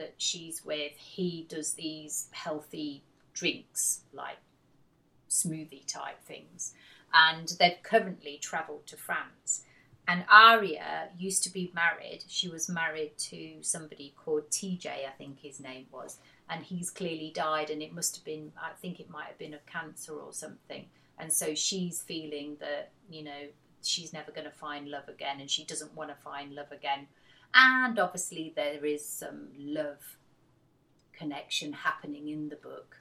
that 0.00 0.14
she's 0.16 0.64
with, 0.64 0.92
he 0.96 1.46
does 1.48 1.74
these 1.74 2.26
healthy 2.32 3.04
drinks 3.32 4.00
like 4.12 4.38
smoothie 5.28 5.86
type 5.86 6.20
things. 6.24 6.74
And 7.14 7.54
they've 7.60 7.82
currently 7.82 8.38
travelled 8.42 8.86
to 8.88 8.96
France. 8.96 9.62
And 10.08 10.24
Aria 10.28 11.10
used 11.16 11.44
to 11.44 11.52
be 11.52 11.70
married. 11.72 12.24
She 12.26 12.48
was 12.48 12.68
married 12.68 13.16
to 13.30 13.62
somebody 13.62 14.12
called 14.16 14.50
TJ, 14.50 14.86
I 14.86 15.12
think 15.16 15.38
his 15.38 15.60
name 15.60 15.86
was. 15.92 16.18
And 16.48 16.64
he's 16.64 16.90
clearly 16.90 17.30
died, 17.32 17.70
and 17.70 17.80
it 17.80 17.92
must 17.92 18.16
have 18.16 18.24
been, 18.24 18.50
I 18.60 18.70
think 18.80 18.98
it 18.98 19.08
might 19.08 19.26
have 19.26 19.38
been 19.38 19.54
of 19.54 19.64
cancer 19.66 20.14
or 20.14 20.32
something. 20.32 20.86
And 21.16 21.32
so 21.32 21.54
she's 21.54 22.02
feeling 22.02 22.56
that, 22.58 22.90
you 23.08 23.22
know, 23.22 23.48
she's 23.82 24.12
never 24.12 24.32
going 24.32 24.46
to 24.46 24.50
find 24.50 24.88
love 24.88 25.08
again, 25.08 25.40
and 25.40 25.48
she 25.48 25.64
doesn't 25.64 25.94
want 25.94 26.10
to 26.10 26.16
find 26.16 26.54
love 26.54 26.72
again. 26.72 27.06
And 27.54 27.98
obviously, 27.98 28.52
there 28.54 28.84
is 28.84 29.04
some 29.06 29.48
love 29.58 30.16
connection 31.12 31.72
happening 31.72 32.28
in 32.28 32.48
the 32.48 32.56
book, 32.56 32.98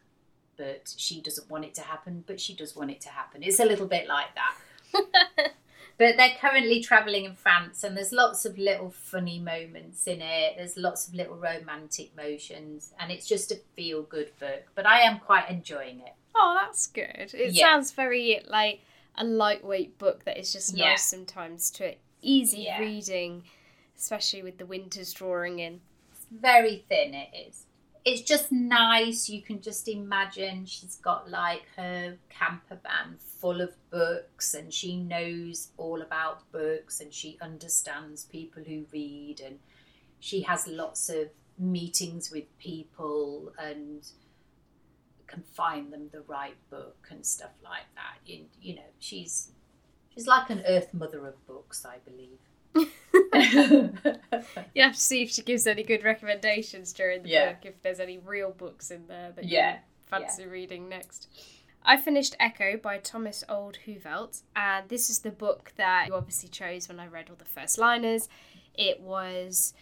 but 0.58 0.94
she 0.98 1.22
doesn't 1.22 1.50
want 1.50 1.66
it 1.66 1.74
to 1.76 1.82
happen, 1.82 2.24
but 2.28 2.40
she 2.42 2.54
does 2.56 2.76
want 2.76 2.92
it 2.92 3.02
to 3.02 3.10
happen. 3.10 3.44
It's 3.44 3.60
a 3.60 3.66
little 3.66 3.88
bit 3.88 4.08
like 4.08 4.28
that. 4.36 4.56
but 5.98 6.18
they're 6.18 6.36
currently 6.42 6.82
traveling 6.82 7.26
in 7.26 7.36
France, 7.36 7.84
and 7.84 7.96
there's 7.96 8.12
lots 8.12 8.46
of 8.46 8.58
little 8.58 8.90
funny 8.90 9.40
moments 9.40 10.08
in 10.08 10.22
it. 10.22 10.56
There's 10.58 10.78
lots 10.78 11.08
of 11.08 11.14
little 11.14 11.36
romantic 11.38 12.16
motions, 12.18 12.92
and 13.00 13.12
it's 13.12 13.28
just 13.28 13.52
a 13.52 13.60
feel 13.76 14.02
good 14.04 14.32
book. 14.40 14.64
But 14.76 14.86
I 14.86 15.02
am 15.02 15.20
quite 15.20 15.50
enjoying 15.50 16.00
it. 16.02 16.14
oh, 16.42 16.56
that's 16.62 16.88
good. 16.88 17.32
It 17.34 17.54
Yeah. 17.54 17.66
sounds 17.66 17.92
very 17.92 18.40
like 18.48 18.82
a 19.18 19.26
lightweight 19.26 19.98
book 19.98 20.24
that 20.26 20.38
is 20.38 20.54
just 20.54 20.74
Yeah. 20.74 20.92
nice 20.92 21.04
sometimes 21.06 21.70
to 21.72 21.96
easy 22.22 22.62
Yeah. 22.62 22.80
reading, 22.80 23.44
especially 24.00 24.42
with 24.42 24.58
the 24.58 24.66
winters 24.66 25.14
drawing 25.14 25.60
in. 25.60 25.82
It's 26.12 26.26
very 26.32 26.86
thin, 26.88 27.14
it 27.14 27.30
is. 27.48 27.66
It's 28.06 28.22
just 28.22 28.52
nice. 28.52 29.30
You 29.30 29.42
can 29.42 29.62
just 29.62 29.88
imagine 29.88 30.66
she's 30.66 30.96
got 30.96 31.30
like 31.30 31.64
her 31.76 32.16
camper 32.30 32.80
van 32.82 33.18
full 33.20 33.62
of 33.62 33.76
books 33.92 34.54
and 34.54 34.74
she 34.74 34.96
knows 34.96 35.70
all 35.78 36.02
about 36.02 36.50
books 36.52 37.02
and 37.02 37.14
she 37.14 37.38
understands 37.42 38.26
people 38.26 38.64
who 38.64 38.86
read 38.92 39.42
and 39.46 39.60
she 40.20 40.42
has 40.44 40.66
lots 40.68 41.10
of 41.10 41.28
meetings 41.58 42.32
with 42.32 42.58
people 42.58 43.52
and 43.60 44.08
can 45.28 45.44
find 45.54 45.92
them 45.92 46.10
the 46.12 46.22
right 46.22 46.56
book 46.70 47.08
and 47.12 47.26
stuff 47.26 47.52
like 47.64 47.86
that. 47.96 48.18
You, 48.26 48.46
you 48.62 48.76
know, 48.76 48.90
she's 48.98 49.52
she's 50.14 50.26
like 50.26 50.50
an 50.50 50.64
earth 50.66 50.94
mother 50.94 51.28
of 51.28 51.46
books, 51.46 51.86
I 51.86 51.98
believe. 52.10 52.40
You 54.74 54.84
have 54.84 54.94
to 54.94 55.00
see 55.00 55.22
if 55.24 55.30
she 55.32 55.42
gives 55.42 55.68
any 55.68 55.84
good 55.84 56.04
recommendations 56.04 56.94
during 56.94 57.24
the 57.24 57.30
Yeah. 57.30 57.54
book, 57.54 57.66
if 57.66 57.82
there's 57.82 58.00
any 58.00 58.18
real 58.18 58.52
books 58.52 58.92
in 58.92 59.08
there 59.08 59.32
that 59.36 59.46
Yeah, 59.46 59.74
you 59.74 59.80
fancy 60.06 60.46
reading 60.46 60.90
next. 60.90 61.28
I 61.84 61.98
finished 61.98 62.36
Echo 62.40 62.78
by 62.78 62.98
Thomas 62.98 63.44
Olde 63.48 63.80
Heuvelt, 63.86 64.42
and 64.56 64.90
this 64.90 65.10
is 65.10 65.20
the 65.20 65.32
book 65.32 65.72
that 65.78 66.08
you 66.08 66.14
obviously 66.14 66.50
chose 66.50 66.88
when 66.90 67.00
I 67.00 67.08
read 67.08 67.30
all 67.30 67.36
the 67.38 67.46
first 67.46 67.78
liners. 67.78 68.28
It 68.76 69.00
was 69.00 69.74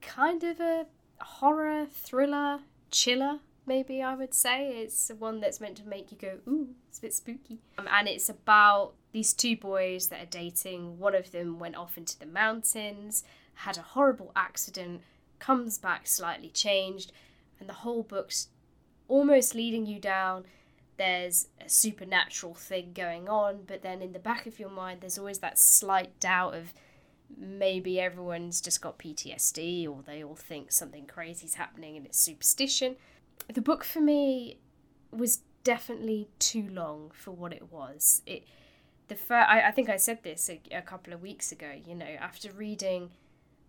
kind 0.00 0.42
of 0.44 0.60
a 0.60 0.86
horror 1.20 1.86
thriller, 1.90 2.60
chiller, 2.90 3.40
maybe 3.66 4.02
I 4.02 4.14
would 4.14 4.34
say. 4.34 4.68
It's 4.82 5.10
one 5.18 5.40
that's 5.40 5.60
meant 5.60 5.76
to 5.78 5.84
make 5.86 6.10
you 6.12 6.18
go, 6.18 6.38
ooh, 6.48 6.68
it's 6.88 6.98
a 6.98 7.02
bit 7.02 7.14
spooky. 7.14 7.58
Um, 7.78 7.88
and 7.90 8.08
it's 8.08 8.28
about 8.28 8.94
these 9.16 9.32
two 9.32 9.56
boys 9.56 10.08
that 10.08 10.22
are 10.22 10.30
dating. 10.30 10.98
One 10.98 11.14
of 11.14 11.32
them 11.32 11.58
went 11.58 11.74
off 11.74 11.96
into 11.96 12.18
the 12.18 12.26
mountains, 12.26 13.24
had 13.54 13.78
a 13.78 13.80
horrible 13.80 14.30
accident, 14.36 15.00
comes 15.38 15.78
back 15.78 16.06
slightly 16.06 16.50
changed, 16.50 17.12
and 17.58 17.66
the 17.66 17.80
whole 17.80 18.02
book's 18.02 18.48
almost 19.08 19.54
leading 19.54 19.86
you 19.86 19.98
down. 19.98 20.44
There's 20.98 21.48
a 21.64 21.70
supernatural 21.70 22.52
thing 22.52 22.92
going 22.94 23.26
on, 23.26 23.60
but 23.66 23.80
then 23.80 24.02
in 24.02 24.12
the 24.12 24.18
back 24.18 24.44
of 24.44 24.58
your 24.58 24.68
mind, 24.68 25.00
there's 25.00 25.16
always 25.16 25.38
that 25.38 25.58
slight 25.58 26.20
doubt 26.20 26.54
of 26.54 26.74
maybe 27.34 27.98
everyone's 27.98 28.60
just 28.60 28.82
got 28.82 28.98
PTSD 28.98 29.88
or 29.88 30.02
they 30.02 30.22
all 30.22 30.36
think 30.36 30.70
something 30.70 31.06
crazy's 31.06 31.54
happening 31.54 31.96
and 31.96 32.04
it's 32.04 32.20
superstition. 32.20 32.96
The 33.50 33.62
book 33.62 33.82
for 33.82 34.00
me 34.00 34.58
was 35.10 35.40
definitely 35.64 36.28
too 36.38 36.68
long 36.68 37.12
for 37.14 37.30
what 37.30 37.54
it 37.54 37.72
was. 37.72 38.20
It 38.26 38.44
the 39.08 39.14
fir- 39.14 39.46
I, 39.48 39.68
I 39.68 39.70
think 39.70 39.88
I 39.88 39.96
said 39.96 40.22
this 40.22 40.50
a, 40.50 40.60
a 40.72 40.82
couple 40.82 41.12
of 41.12 41.22
weeks 41.22 41.52
ago, 41.52 41.72
you 41.86 41.94
know, 41.94 42.06
after 42.20 42.50
reading 42.50 43.10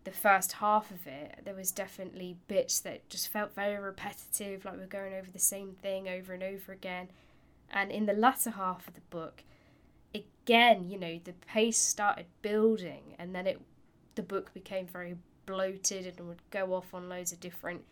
the 0.03 0.11
first 0.11 0.53
half 0.53 0.89
of 0.89 1.05
it, 1.05 1.41
there 1.43 1.53
was 1.53 1.71
definitely 1.71 2.37
bits 2.47 2.79
that 2.79 3.09
just 3.09 3.27
felt 3.27 3.53
very 3.53 3.77
repetitive, 3.77 4.63
like 4.63 4.77
we're 4.77 4.87
going 4.87 5.13
over 5.13 5.29
the 5.29 5.39
same 5.39 5.73
thing 5.81 6.07
over 6.07 6.33
and 6.33 6.43
over 6.43 6.71
again. 6.71 7.09
And 7.69 7.91
in 7.91 8.05
the 8.05 8.13
latter 8.13 8.51
half 8.51 8.87
of 8.87 8.95
the 8.95 9.01
book, 9.09 9.43
again, 10.15 10.89
you 10.89 10.97
know, 10.97 11.19
the 11.23 11.33
pace 11.33 11.77
started 11.77 12.25
building, 12.41 13.15
and 13.19 13.35
then 13.35 13.47
it, 13.47 13.61
the 14.15 14.23
book 14.23 14.53
became 14.53 14.87
very 14.87 15.17
bloated 15.45 16.05
and 16.17 16.27
would 16.27 16.41
go 16.51 16.73
off 16.73 16.93
on 16.93 17.09
loads 17.09 17.31
of 17.31 17.39
different 17.39 17.83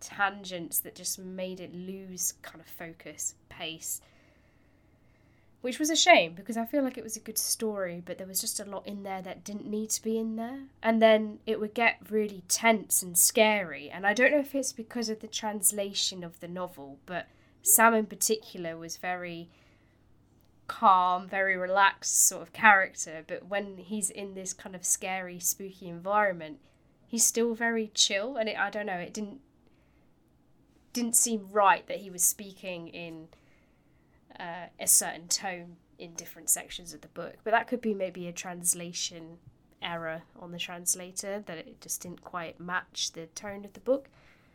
tangents 0.00 0.78
that 0.80 0.94
just 0.94 1.18
made 1.18 1.60
it 1.60 1.74
lose 1.74 2.34
kind 2.42 2.60
of 2.60 2.66
focus, 2.66 3.34
pace. 3.48 4.00
Which 5.60 5.78
was 5.78 5.90
a 5.90 5.96
shame 5.96 6.32
because 6.34 6.56
I 6.56 6.64
feel 6.64 6.82
like 6.82 6.96
it 6.96 7.04
was 7.04 7.16
a 7.16 7.20
good 7.20 7.36
story, 7.36 8.02
but 8.04 8.16
there 8.16 8.26
was 8.26 8.40
just 8.40 8.60
a 8.60 8.64
lot 8.64 8.86
in 8.86 9.02
there 9.02 9.20
that 9.20 9.44
didn't 9.44 9.66
need 9.66 9.90
to 9.90 10.02
be 10.02 10.16
in 10.16 10.36
there. 10.36 10.60
And 10.82 11.02
then 11.02 11.40
it 11.46 11.60
would 11.60 11.74
get 11.74 11.98
really 12.08 12.42
tense 12.48 13.02
and 13.02 13.16
scary. 13.18 13.90
And 13.90 14.06
I 14.06 14.14
don't 14.14 14.32
know 14.32 14.38
if 14.38 14.54
it's 14.54 14.72
because 14.72 15.10
of 15.10 15.20
the 15.20 15.26
translation 15.26 16.24
of 16.24 16.40
the 16.40 16.48
novel, 16.48 16.98
but 17.04 17.26
Sam 17.62 17.92
in 17.92 18.06
particular 18.06 18.76
was 18.76 18.96
very 18.96 19.50
calm, 20.70 21.26
very 21.26 21.56
relaxed 21.56 22.26
sort 22.28 22.42
of 22.42 22.52
character, 22.52 23.24
but 23.26 23.48
when 23.48 23.76
he's 23.76 24.08
in 24.08 24.34
this 24.34 24.52
kind 24.52 24.76
of 24.76 24.84
scary, 24.84 25.40
spooky 25.40 25.88
environment, 25.88 26.58
he's 27.08 27.26
still 27.26 27.54
very 27.54 27.90
chill. 27.92 28.36
And 28.36 28.48
it, 28.48 28.56
I 28.56 28.70
don't 28.70 28.86
know, 28.86 28.94
it 28.94 29.12
didn't 29.12 29.40
didn't 30.92 31.16
seem 31.16 31.48
right 31.52 31.86
that 31.86 31.98
he 31.98 32.10
was 32.10 32.22
speaking 32.22 32.88
in 32.88 33.28
uh, 34.40 34.66
a 34.78 34.86
certain 34.86 35.28
tone 35.28 35.76
in 35.98 36.14
different 36.14 36.48
sections 36.48 36.94
of 36.94 37.02
the 37.02 37.08
book. 37.08 37.34
But 37.44 37.50
that 37.50 37.68
could 37.68 37.80
be 37.80 37.94
maybe 37.94 38.26
a 38.26 38.32
translation 38.32 39.38
error 39.82 40.22
on 40.38 40.52
the 40.52 40.58
translator 40.58 41.42
that 41.46 41.58
it 41.58 41.80
just 41.80 42.02
didn't 42.02 42.22
quite 42.22 42.58
match 42.58 43.12
the 43.12 43.26
tone 43.26 43.64
of 43.64 43.74
the 43.74 43.80
book. 43.80 44.08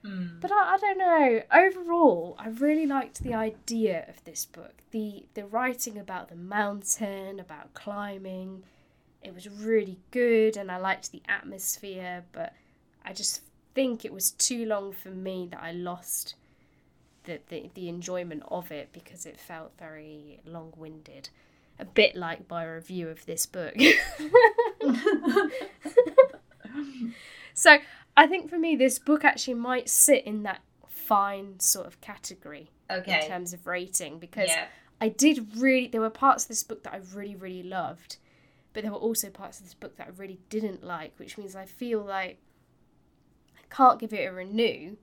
Mm. 0.04 0.42
But 0.42 0.51
I, 0.51 0.75
I 0.75 0.77
don't 0.77 0.98
know. 0.98 1.42
Overall, 1.51 2.36
I 2.38 2.50
really 2.50 2.86
liked 2.86 3.24
the 3.24 3.34
idea 3.34 4.06
of 4.08 4.24
this 4.24 4.46
book. 4.46 4.74
The 4.92 5.25
the 5.34 5.46
writing 5.46 5.98
about 5.98 6.30
the 6.30 6.36
mountain, 6.36 7.39
about 7.39 7.74
climbing, 7.74 8.63
it 9.25 9.34
was 9.34 9.50
really 9.50 9.98
good 10.12 10.56
and 10.58 10.72
I 10.72 10.77
liked 10.77 11.12
the 11.12 11.24
atmosphere, 11.27 12.24
but 12.32 12.54
I 13.04 13.13
just 13.13 13.42
think 13.74 14.06
it 14.06 14.13
was 14.13 14.32
too 14.32 14.65
long 14.65 14.94
for 14.94 15.10
me 15.10 15.48
that 15.51 15.62
I 15.62 15.72
lost 15.72 16.36
the, 17.25 17.39
the, 17.50 17.70
the 17.74 17.89
enjoyment 17.89 18.44
of 18.48 18.72
it 18.72 18.89
because 18.94 19.25
it 19.25 19.39
felt 19.39 19.72
very 19.77 20.39
long 20.46 20.74
winded. 20.77 21.29
A 21.77 21.86
bit 21.86 22.15
like 22.15 22.50
my 22.50 22.63
review 22.63 23.10
of 23.10 23.25
this 23.25 23.46
book. 23.46 23.75
so 27.53 27.77
I 28.15 28.27
think 28.27 28.50
for 28.50 28.58
me, 28.58 28.75
this 28.75 29.00
book 29.00 29.24
actually 29.25 29.55
might 29.55 29.89
sit 29.89 30.24
in 30.25 30.44
that 30.44 30.62
fine 30.88 31.60
sort 31.60 31.86
of 31.88 32.00
category 32.01 32.70
Okay. 32.89 33.22
in 33.22 33.27
terms 33.27 33.53
of 33.53 33.67
rating 33.67 34.20
because 34.20 34.50
Yeah. 34.50 34.67
I 35.01 35.10
did 35.10 35.58
really, 35.58 35.88
there 35.88 36.01
were 36.01 36.10
parts 36.10 36.46
of 36.46 36.48
this 36.50 36.63
book 36.63 36.84
that 36.84 36.94
I 36.94 37.01
really, 37.13 37.36
really 37.36 37.63
loved, 37.63 38.17
but 38.74 38.84
there 38.84 38.91
were 38.91 38.98
also 38.98 39.29
parts 39.29 39.60
of 39.60 39.65
this 39.65 39.74
book 39.74 39.98
that 39.98 40.08
I 40.08 40.12
really 40.15 40.39
didn't 40.50 40.84
like, 40.84 41.13
which 41.17 41.38
means 41.38 41.55
I 41.55 41.65
feel 41.65 42.00
like 42.01 42.38
I 43.58 43.62
can't 43.75 44.00
give 44.00 44.13
it 44.13 44.25
a 44.25 44.32
renew 44.32 44.96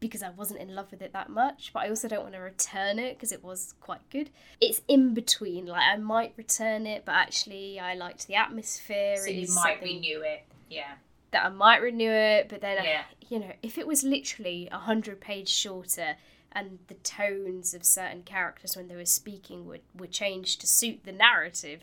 because 0.00 0.22
I 0.22 0.30
wasn't 0.30 0.60
in 0.60 0.74
love 0.74 0.90
with 0.90 1.02
it 1.02 1.12
that 1.12 1.28
much, 1.28 1.70
but 1.72 1.80
I 1.80 1.88
also 1.88 2.08
don't 2.08 2.22
want 2.22 2.34
to 2.34 2.40
return 2.40 2.98
it 2.98 3.14
because 3.16 3.32
it 3.32 3.42
was 3.42 3.74
quite 3.80 4.08
good. 4.10 4.30
It's 4.60 4.80
in 4.88 5.14
between, 5.14 5.66
like 5.66 5.82
I 5.82 5.96
might 5.96 6.34
return 6.36 6.86
it, 6.86 7.04
but 7.04 7.12
actually 7.16 7.80
I 7.80 7.94
liked 7.94 8.26
the 8.26 8.36
atmosphere. 8.36 9.16
So 9.16 9.28
it 9.30 9.34
you 9.34 9.54
might 9.54 9.82
renew 9.82 10.20
it. 10.20 10.44
Yeah. 10.70 10.94
that 11.30 11.44
I 11.44 11.48
might 11.50 11.82
renew 11.82 12.10
it, 12.10 12.48
but 12.48 12.60
then, 12.62 12.82
Yeah. 12.84 13.02
you 13.28 13.38
know, 13.38 13.52
if 13.62 13.76
it 13.76 13.86
was 13.86 14.02
literally 14.02 14.68
a 14.72 14.78
hundred 14.78 15.20
page 15.20 15.48
shorter 15.48 16.16
and 16.52 16.78
the 16.86 16.94
tones 16.94 17.74
of 17.74 17.84
certain 17.84 18.22
characters 18.22 18.76
when 18.76 18.88
they 18.88 18.96
were 18.96 19.04
speaking 19.04 19.66
would, 19.66 19.82
were 19.94 20.06
changed 20.06 20.60
to 20.62 20.66
suit 20.66 21.04
the 21.04 21.12
narrative, 21.12 21.82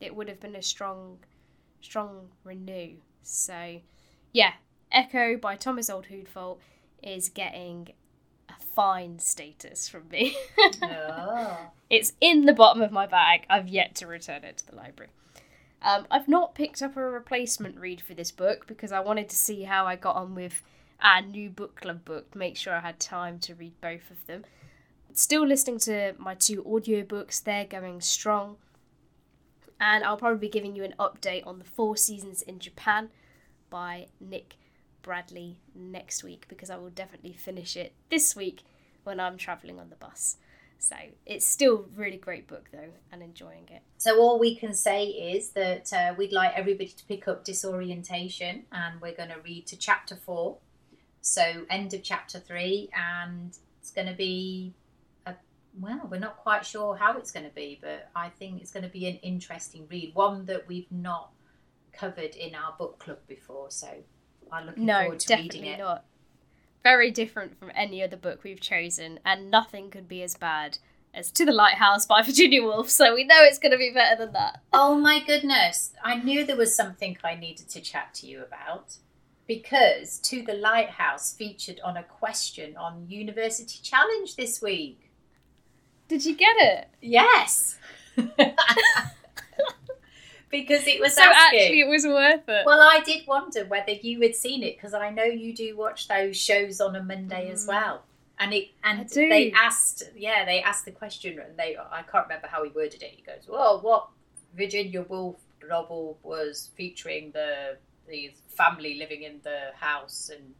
it 0.00 0.14
would 0.14 0.28
have 0.28 0.38
been 0.38 0.54
a 0.54 0.62
strong, 0.62 1.18
strong 1.80 2.28
renew. 2.44 2.98
So, 3.24 3.80
yeah, 4.32 4.52
Echo 4.92 5.36
by 5.36 5.56
Thomas 5.56 5.88
Old 5.90 6.06
Oldhoodfold 6.06 6.58
is 7.02 7.28
getting 7.28 7.92
a 8.48 8.54
fine 8.74 9.18
status 9.18 9.88
from 9.88 10.08
me. 10.10 10.36
Oh. 10.82 11.58
It's 11.90 12.14
in 12.22 12.46
the 12.46 12.54
bottom 12.54 12.80
of 12.80 12.90
my 12.90 13.06
bag. 13.06 13.44
I've 13.50 13.68
yet 13.68 13.94
to 13.96 14.06
return 14.06 14.44
it 14.44 14.56
to 14.56 14.66
the 14.66 14.74
library. 14.74 15.10
Um, 15.82 16.06
I've 16.10 16.26
not 16.26 16.54
picked 16.54 16.80
up 16.80 16.96
a 16.96 17.02
replacement 17.02 17.78
read 17.78 18.00
for 18.00 18.14
this 18.14 18.30
book 18.30 18.66
because 18.66 18.92
I 18.92 19.00
wanted 19.00 19.28
to 19.28 19.36
see 19.36 19.64
how 19.64 19.84
I 19.84 19.96
got 19.96 20.16
on 20.16 20.34
with 20.34 20.62
our 21.02 21.20
new 21.20 21.50
book 21.50 21.80
club 21.80 22.04
book, 22.04 22.34
make 22.34 22.56
sure 22.56 22.74
I 22.74 22.80
had 22.80 22.98
time 22.98 23.38
to 23.40 23.54
read 23.54 23.78
both 23.80 24.10
of 24.10 24.24
them. 24.26 24.44
Still 25.12 25.46
listening 25.46 25.78
to 25.80 26.14
my 26.18 26.34
two 26.34 26.62
audiobooks, 26.62 27.42
they're 27.42 27.66
going 27.66 28.00
strong. 28.00 28.56
And 29.80 30.04
I'll 30.04 30.16
probably 30.16 30.38
be 30.38 30.48
giving 30.48 30.76
you 30.76 30.84
an 30.84 30.94
update 30.98 31.46
on 31.46 31.58
the 31.58 31.64
Four 31.64 31.96
Seasons 31.96 32.40
in 32.40 32.60
Japan 32.60 33.10
by 33.68 34.06
Nick 34.20 34.54
Bradley 35.02 35.58
next 35.74 36.22
week 36.22 36.46
because 36.48 36.70
I 36.70 36.76
will 36.76 36.90
definitely 36.90 37.32
finish 37.32 37.76
it 37.76 37.92
this 38.10 38.34
week 38.36 38.62
when 39.04 39.20
I'm 39.20 39.36
travelling 39.36 39.78
on 39.78 39.90
the 39.90 39.96
bus. 39.96 40.36
So 40.78 40.96
it's 41.26 41.46
still 41.46 41.86
really 41.94 42.16
great 42.16 42.48
book 42.48 42.70
though, 42.72 42.90
and 43.12 43.22
enjoying 43.22 43.68
it. 43.70 43.82
So 43.98 44.18
all 44.18 44.40
we 44.40 44.56
can 44.56 44.74
say 44.74 45.04
is 45.04 45.50
that 45.50 45.92
uh, 45.92 46.14
we'd 46.18 46.32
like 46.32 46.52
everybody 46.56 46.88
to 46.88 47.04
pick 47.04 47.28
up 47.28 47.44
disorientation, 47.44 48.64
and 48.72 49.00
we're 49.00 49.14
going 49.14 49.28
to 49.28 49.38
read 49.44 49.68
to 49.68 49.76
chapter 49.76 50.16
four. 50.16 50.58
So 51.20 51.66
end 51.70 51.94
of 51.94 52.02
chapter 52.02 52.40
three, 52.40 52.90
and 52.96 53.56
it's 53.80 53.92
going 53.92 54.08
to 54.08 54.14
be 54.14 54.74
a 55.24 55.34
well, 55.80 56.08
we're 56.10 56.18
not 56.18 56.38
quite 56.38 56.66
sure 56.66 56.96
how 56.96 57.16
it's 57.16 57.30
going 57.30 57.46
to 57.46 57.54
be, 57.54 57.78
but 57.80 58.10
I 58.16 58.30
think 58.30 58.60
it's 58.60 58.72
going 58.72 58.82
to 58.82 58.90
be 58.90 59.06
an 59.06 59.18
interesting 59.22 59.86
read, 59.88 60.10
one 60.14 60.46
that 60.46 60.66
we've 60.66 60.90
not 60.90 61.30
covered 61.92 62.34
in 62.34 62.56
our 62.56 62.74
book 62.76 62.98
club 62.98 63.18
before. 63.28 63.70
So 63.70 63.86
I'm 64.52 64.66
looking 64.66 64.84
No, 64.86 65.00
forward 65.02 65.20
to 65.20 65.34
reading 65.34 65.48
definitely 65.48 65.70
it. 65.70 65.78
not. 65.78 66.04
Very 66.82 67.10
different 67.10 67.58
from 67.58 67.70
any 67.74 68.02
other 68.02 68.16
book 68.16 68.42
we've 68.42 68.60
chosen, 68.60 69.20
and 69.24 69.50
nothing 69.50 69.90
could 69.90 70.08
be 70.08 70.22
as 70.22 70.36
bad 70.36 70.78
as 71.14 71.30
To 71.32 71.44
the 71.44 71.52
Lighthouse 71.52 72.06
by 72.06 72.22
Virginia 72.26 72.62
Woolf. 72.62 72.90
So 72.90 73.14
we 73.14 73.24
know 73.24 73.38
it's 73.42 73.58
going 73.58 73.72
to 73.72 73.78
be 73.78 73.92
better 73.94 74.16
than 74.24 74.32
that. 74.32 74.60
Oh 74.72 74.96
my 74.98 75.22
goodness. 75.24 75.92
I 76.02 76.16
knew 76.16 76.44
there 76.44 76.56
was 76.56 76.74
something 76.76 77.16
I 77.22 77.34
needed 77.34 77.68
to 77.70 77.80
chat 77.80 78.14
to 78.14 78.26
you 78.26 78.42
about 78.42 78.96
because 79.46 80.18
To 80.20 80.42
the 80.42 80.54
Lighthouse 80.54 81.32
featured 81.32 81.80
on 81.84 81.96
a 81.96 82.02
question 82.02 82.76
on 82.76 83.06
University 83.08 83.78
Challenge 83.82 84.34
this 84.36 84.60
week. 84.62 85.10
Did 86.08 86.24
you 86.24 86.34
get 86.34 86.56
it? 86.58 86.88
Yes. 87.00 87.76
because 90.52 90.86
it 90.86 91.00
was 91.00 91.14
so 91.16 91.22
asking. 91.24 91.60
actually, 91.60 91.80
it 91.80 91.88
was 91.88 92.06
worth 92.06 92.48
it. 92.48 92.64
well, 92.64 92.80
I 92.80 93.00
did 93.04 93.26
wonder 93.26 93.64
whether 93.64 93.90
you 93.90 94.20
had 94.20 94.36
seen 94.36 94.62
it 94.62 94.76
because 94.76 94.94
I 94.94 95.10
know 95.10 95.24
you 95.24 95.52
do 95.52 95.76
watch 95.76 96.06
those 96.06 96.36
shows 96.36 96.80
on 96.80 96.94
a 96.94 97.02
Monday 97.02 97.50
as 97.50 97.64
Mm. 97.64 97.68
well. 97.68 98.02
And 98.38 98.52
it 98.54 98.68
and 98.84 99.08
they 99.08 99.52
asked, 99.52 100.02
yeah, 100.16 100.44
they 100.44 100.62
asked 100.62 100.84
the 100.84 100.90
question, 100.92 101.38
and 101.40 101.56
they 101.58 101.76
I 101.76 102.02
can't 102.02 102.26
remember 102.28 102.46
how 102.48 102.62
he 102.64 102.70
worded 102.70 103.02
it. 103.02 103.10
He 103.16 103.22
goes, 103.22 103.46
"Well, 103.48 103.80
what 103.80 104.08
Virginia 104.54 105.02
Woolf 105.02 105.40
novel 105.68 106.18
was 106.22 106.70
featuring 106.76 107.30
the 107.32 107.76
the 108.08 108.32
family 108.56 108.94
living 108.98 109.22
in 109.22 109.40
the 109.44 109.70
house 109.78 110.30
and 110.34 110.54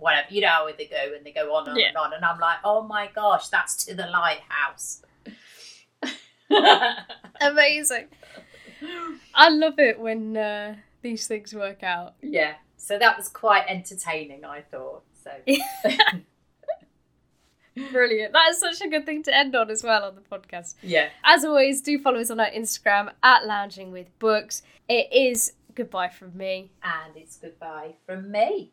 whatever, 0.00 0.26
you 0.30 0.40
know 0.42 0.48
how 0.48 0.66
they 0.76 0.86
go 0.86 1.14
and 1.16 1.24
they 1.24 1.32
go 1.32 1.54
on 1.54 1.68
and 1.68 1.78
Yeah. 1.78 1.92
on, 1.96 2.12
and 2.12 2.22
I'm 2.24 2.38
like, 2.40 2.58
oh 2.64 2.82
my 2.82 3.06
gosh, 3.14 3.48
that's 3.48 3.84
to 3.86 3.94
the 3.94 4.06
lighthouse." 4.08 5.02
Amazing. 7.40 8.08
I 9.34 9.48
love 9.50 9.78
it 9.78 9.98
when 9.98 10.36
uh, 10.36 10.76
these 11.02 11.26
things 11.26 11.54
work 11.54 11.82
out. 11.82 12.14
yeah, 12.22 12.54
so 12.76 12.98
that 12.98 13.16
was 13.16 13.28
quite 13.28 13.64
entertaining, 13.68 14.44
I 14.44 14.60
thought. 14.62 15.02
So 15.24 15.30
Brilliant. 17.92 18.32
That 18.32 18.48
is 18.50 18.58
such 18.58 18.80
a 18.80 18.88
good 18.88 19.06
thing 19.06 19.22
to 19.24 19.34
end 19.34 19.54
on 19.54 19.70
as 19.70 19.84
well 19.84 20.02
on 20.04 20.16
the 20.16 20.20
podcast. 20.22 20.74
yeah. 20.82 21.10
As 21.24 21.44
always, 21.44 21.80
do 21.80 21.98
follow 22.00 22.18
us 22.18 22.30
on 22.30 22.40
our 22.40 22.50
Instagram 22.50 23.12
at 23.22 23.46
Lounging 23.46 23.92
with 23.92 24.06
Books. 24.18 24.62
It 24.88 25.12
is 25.12 25.52
goodbye 25.76 26.08
from 26.08 26.36
me. 26.36 26.72
And 26.82 27.16
it's 27.16 27.36
goodbye 27.36 27.94
from 28.04 28.32
me. 28.32 28.72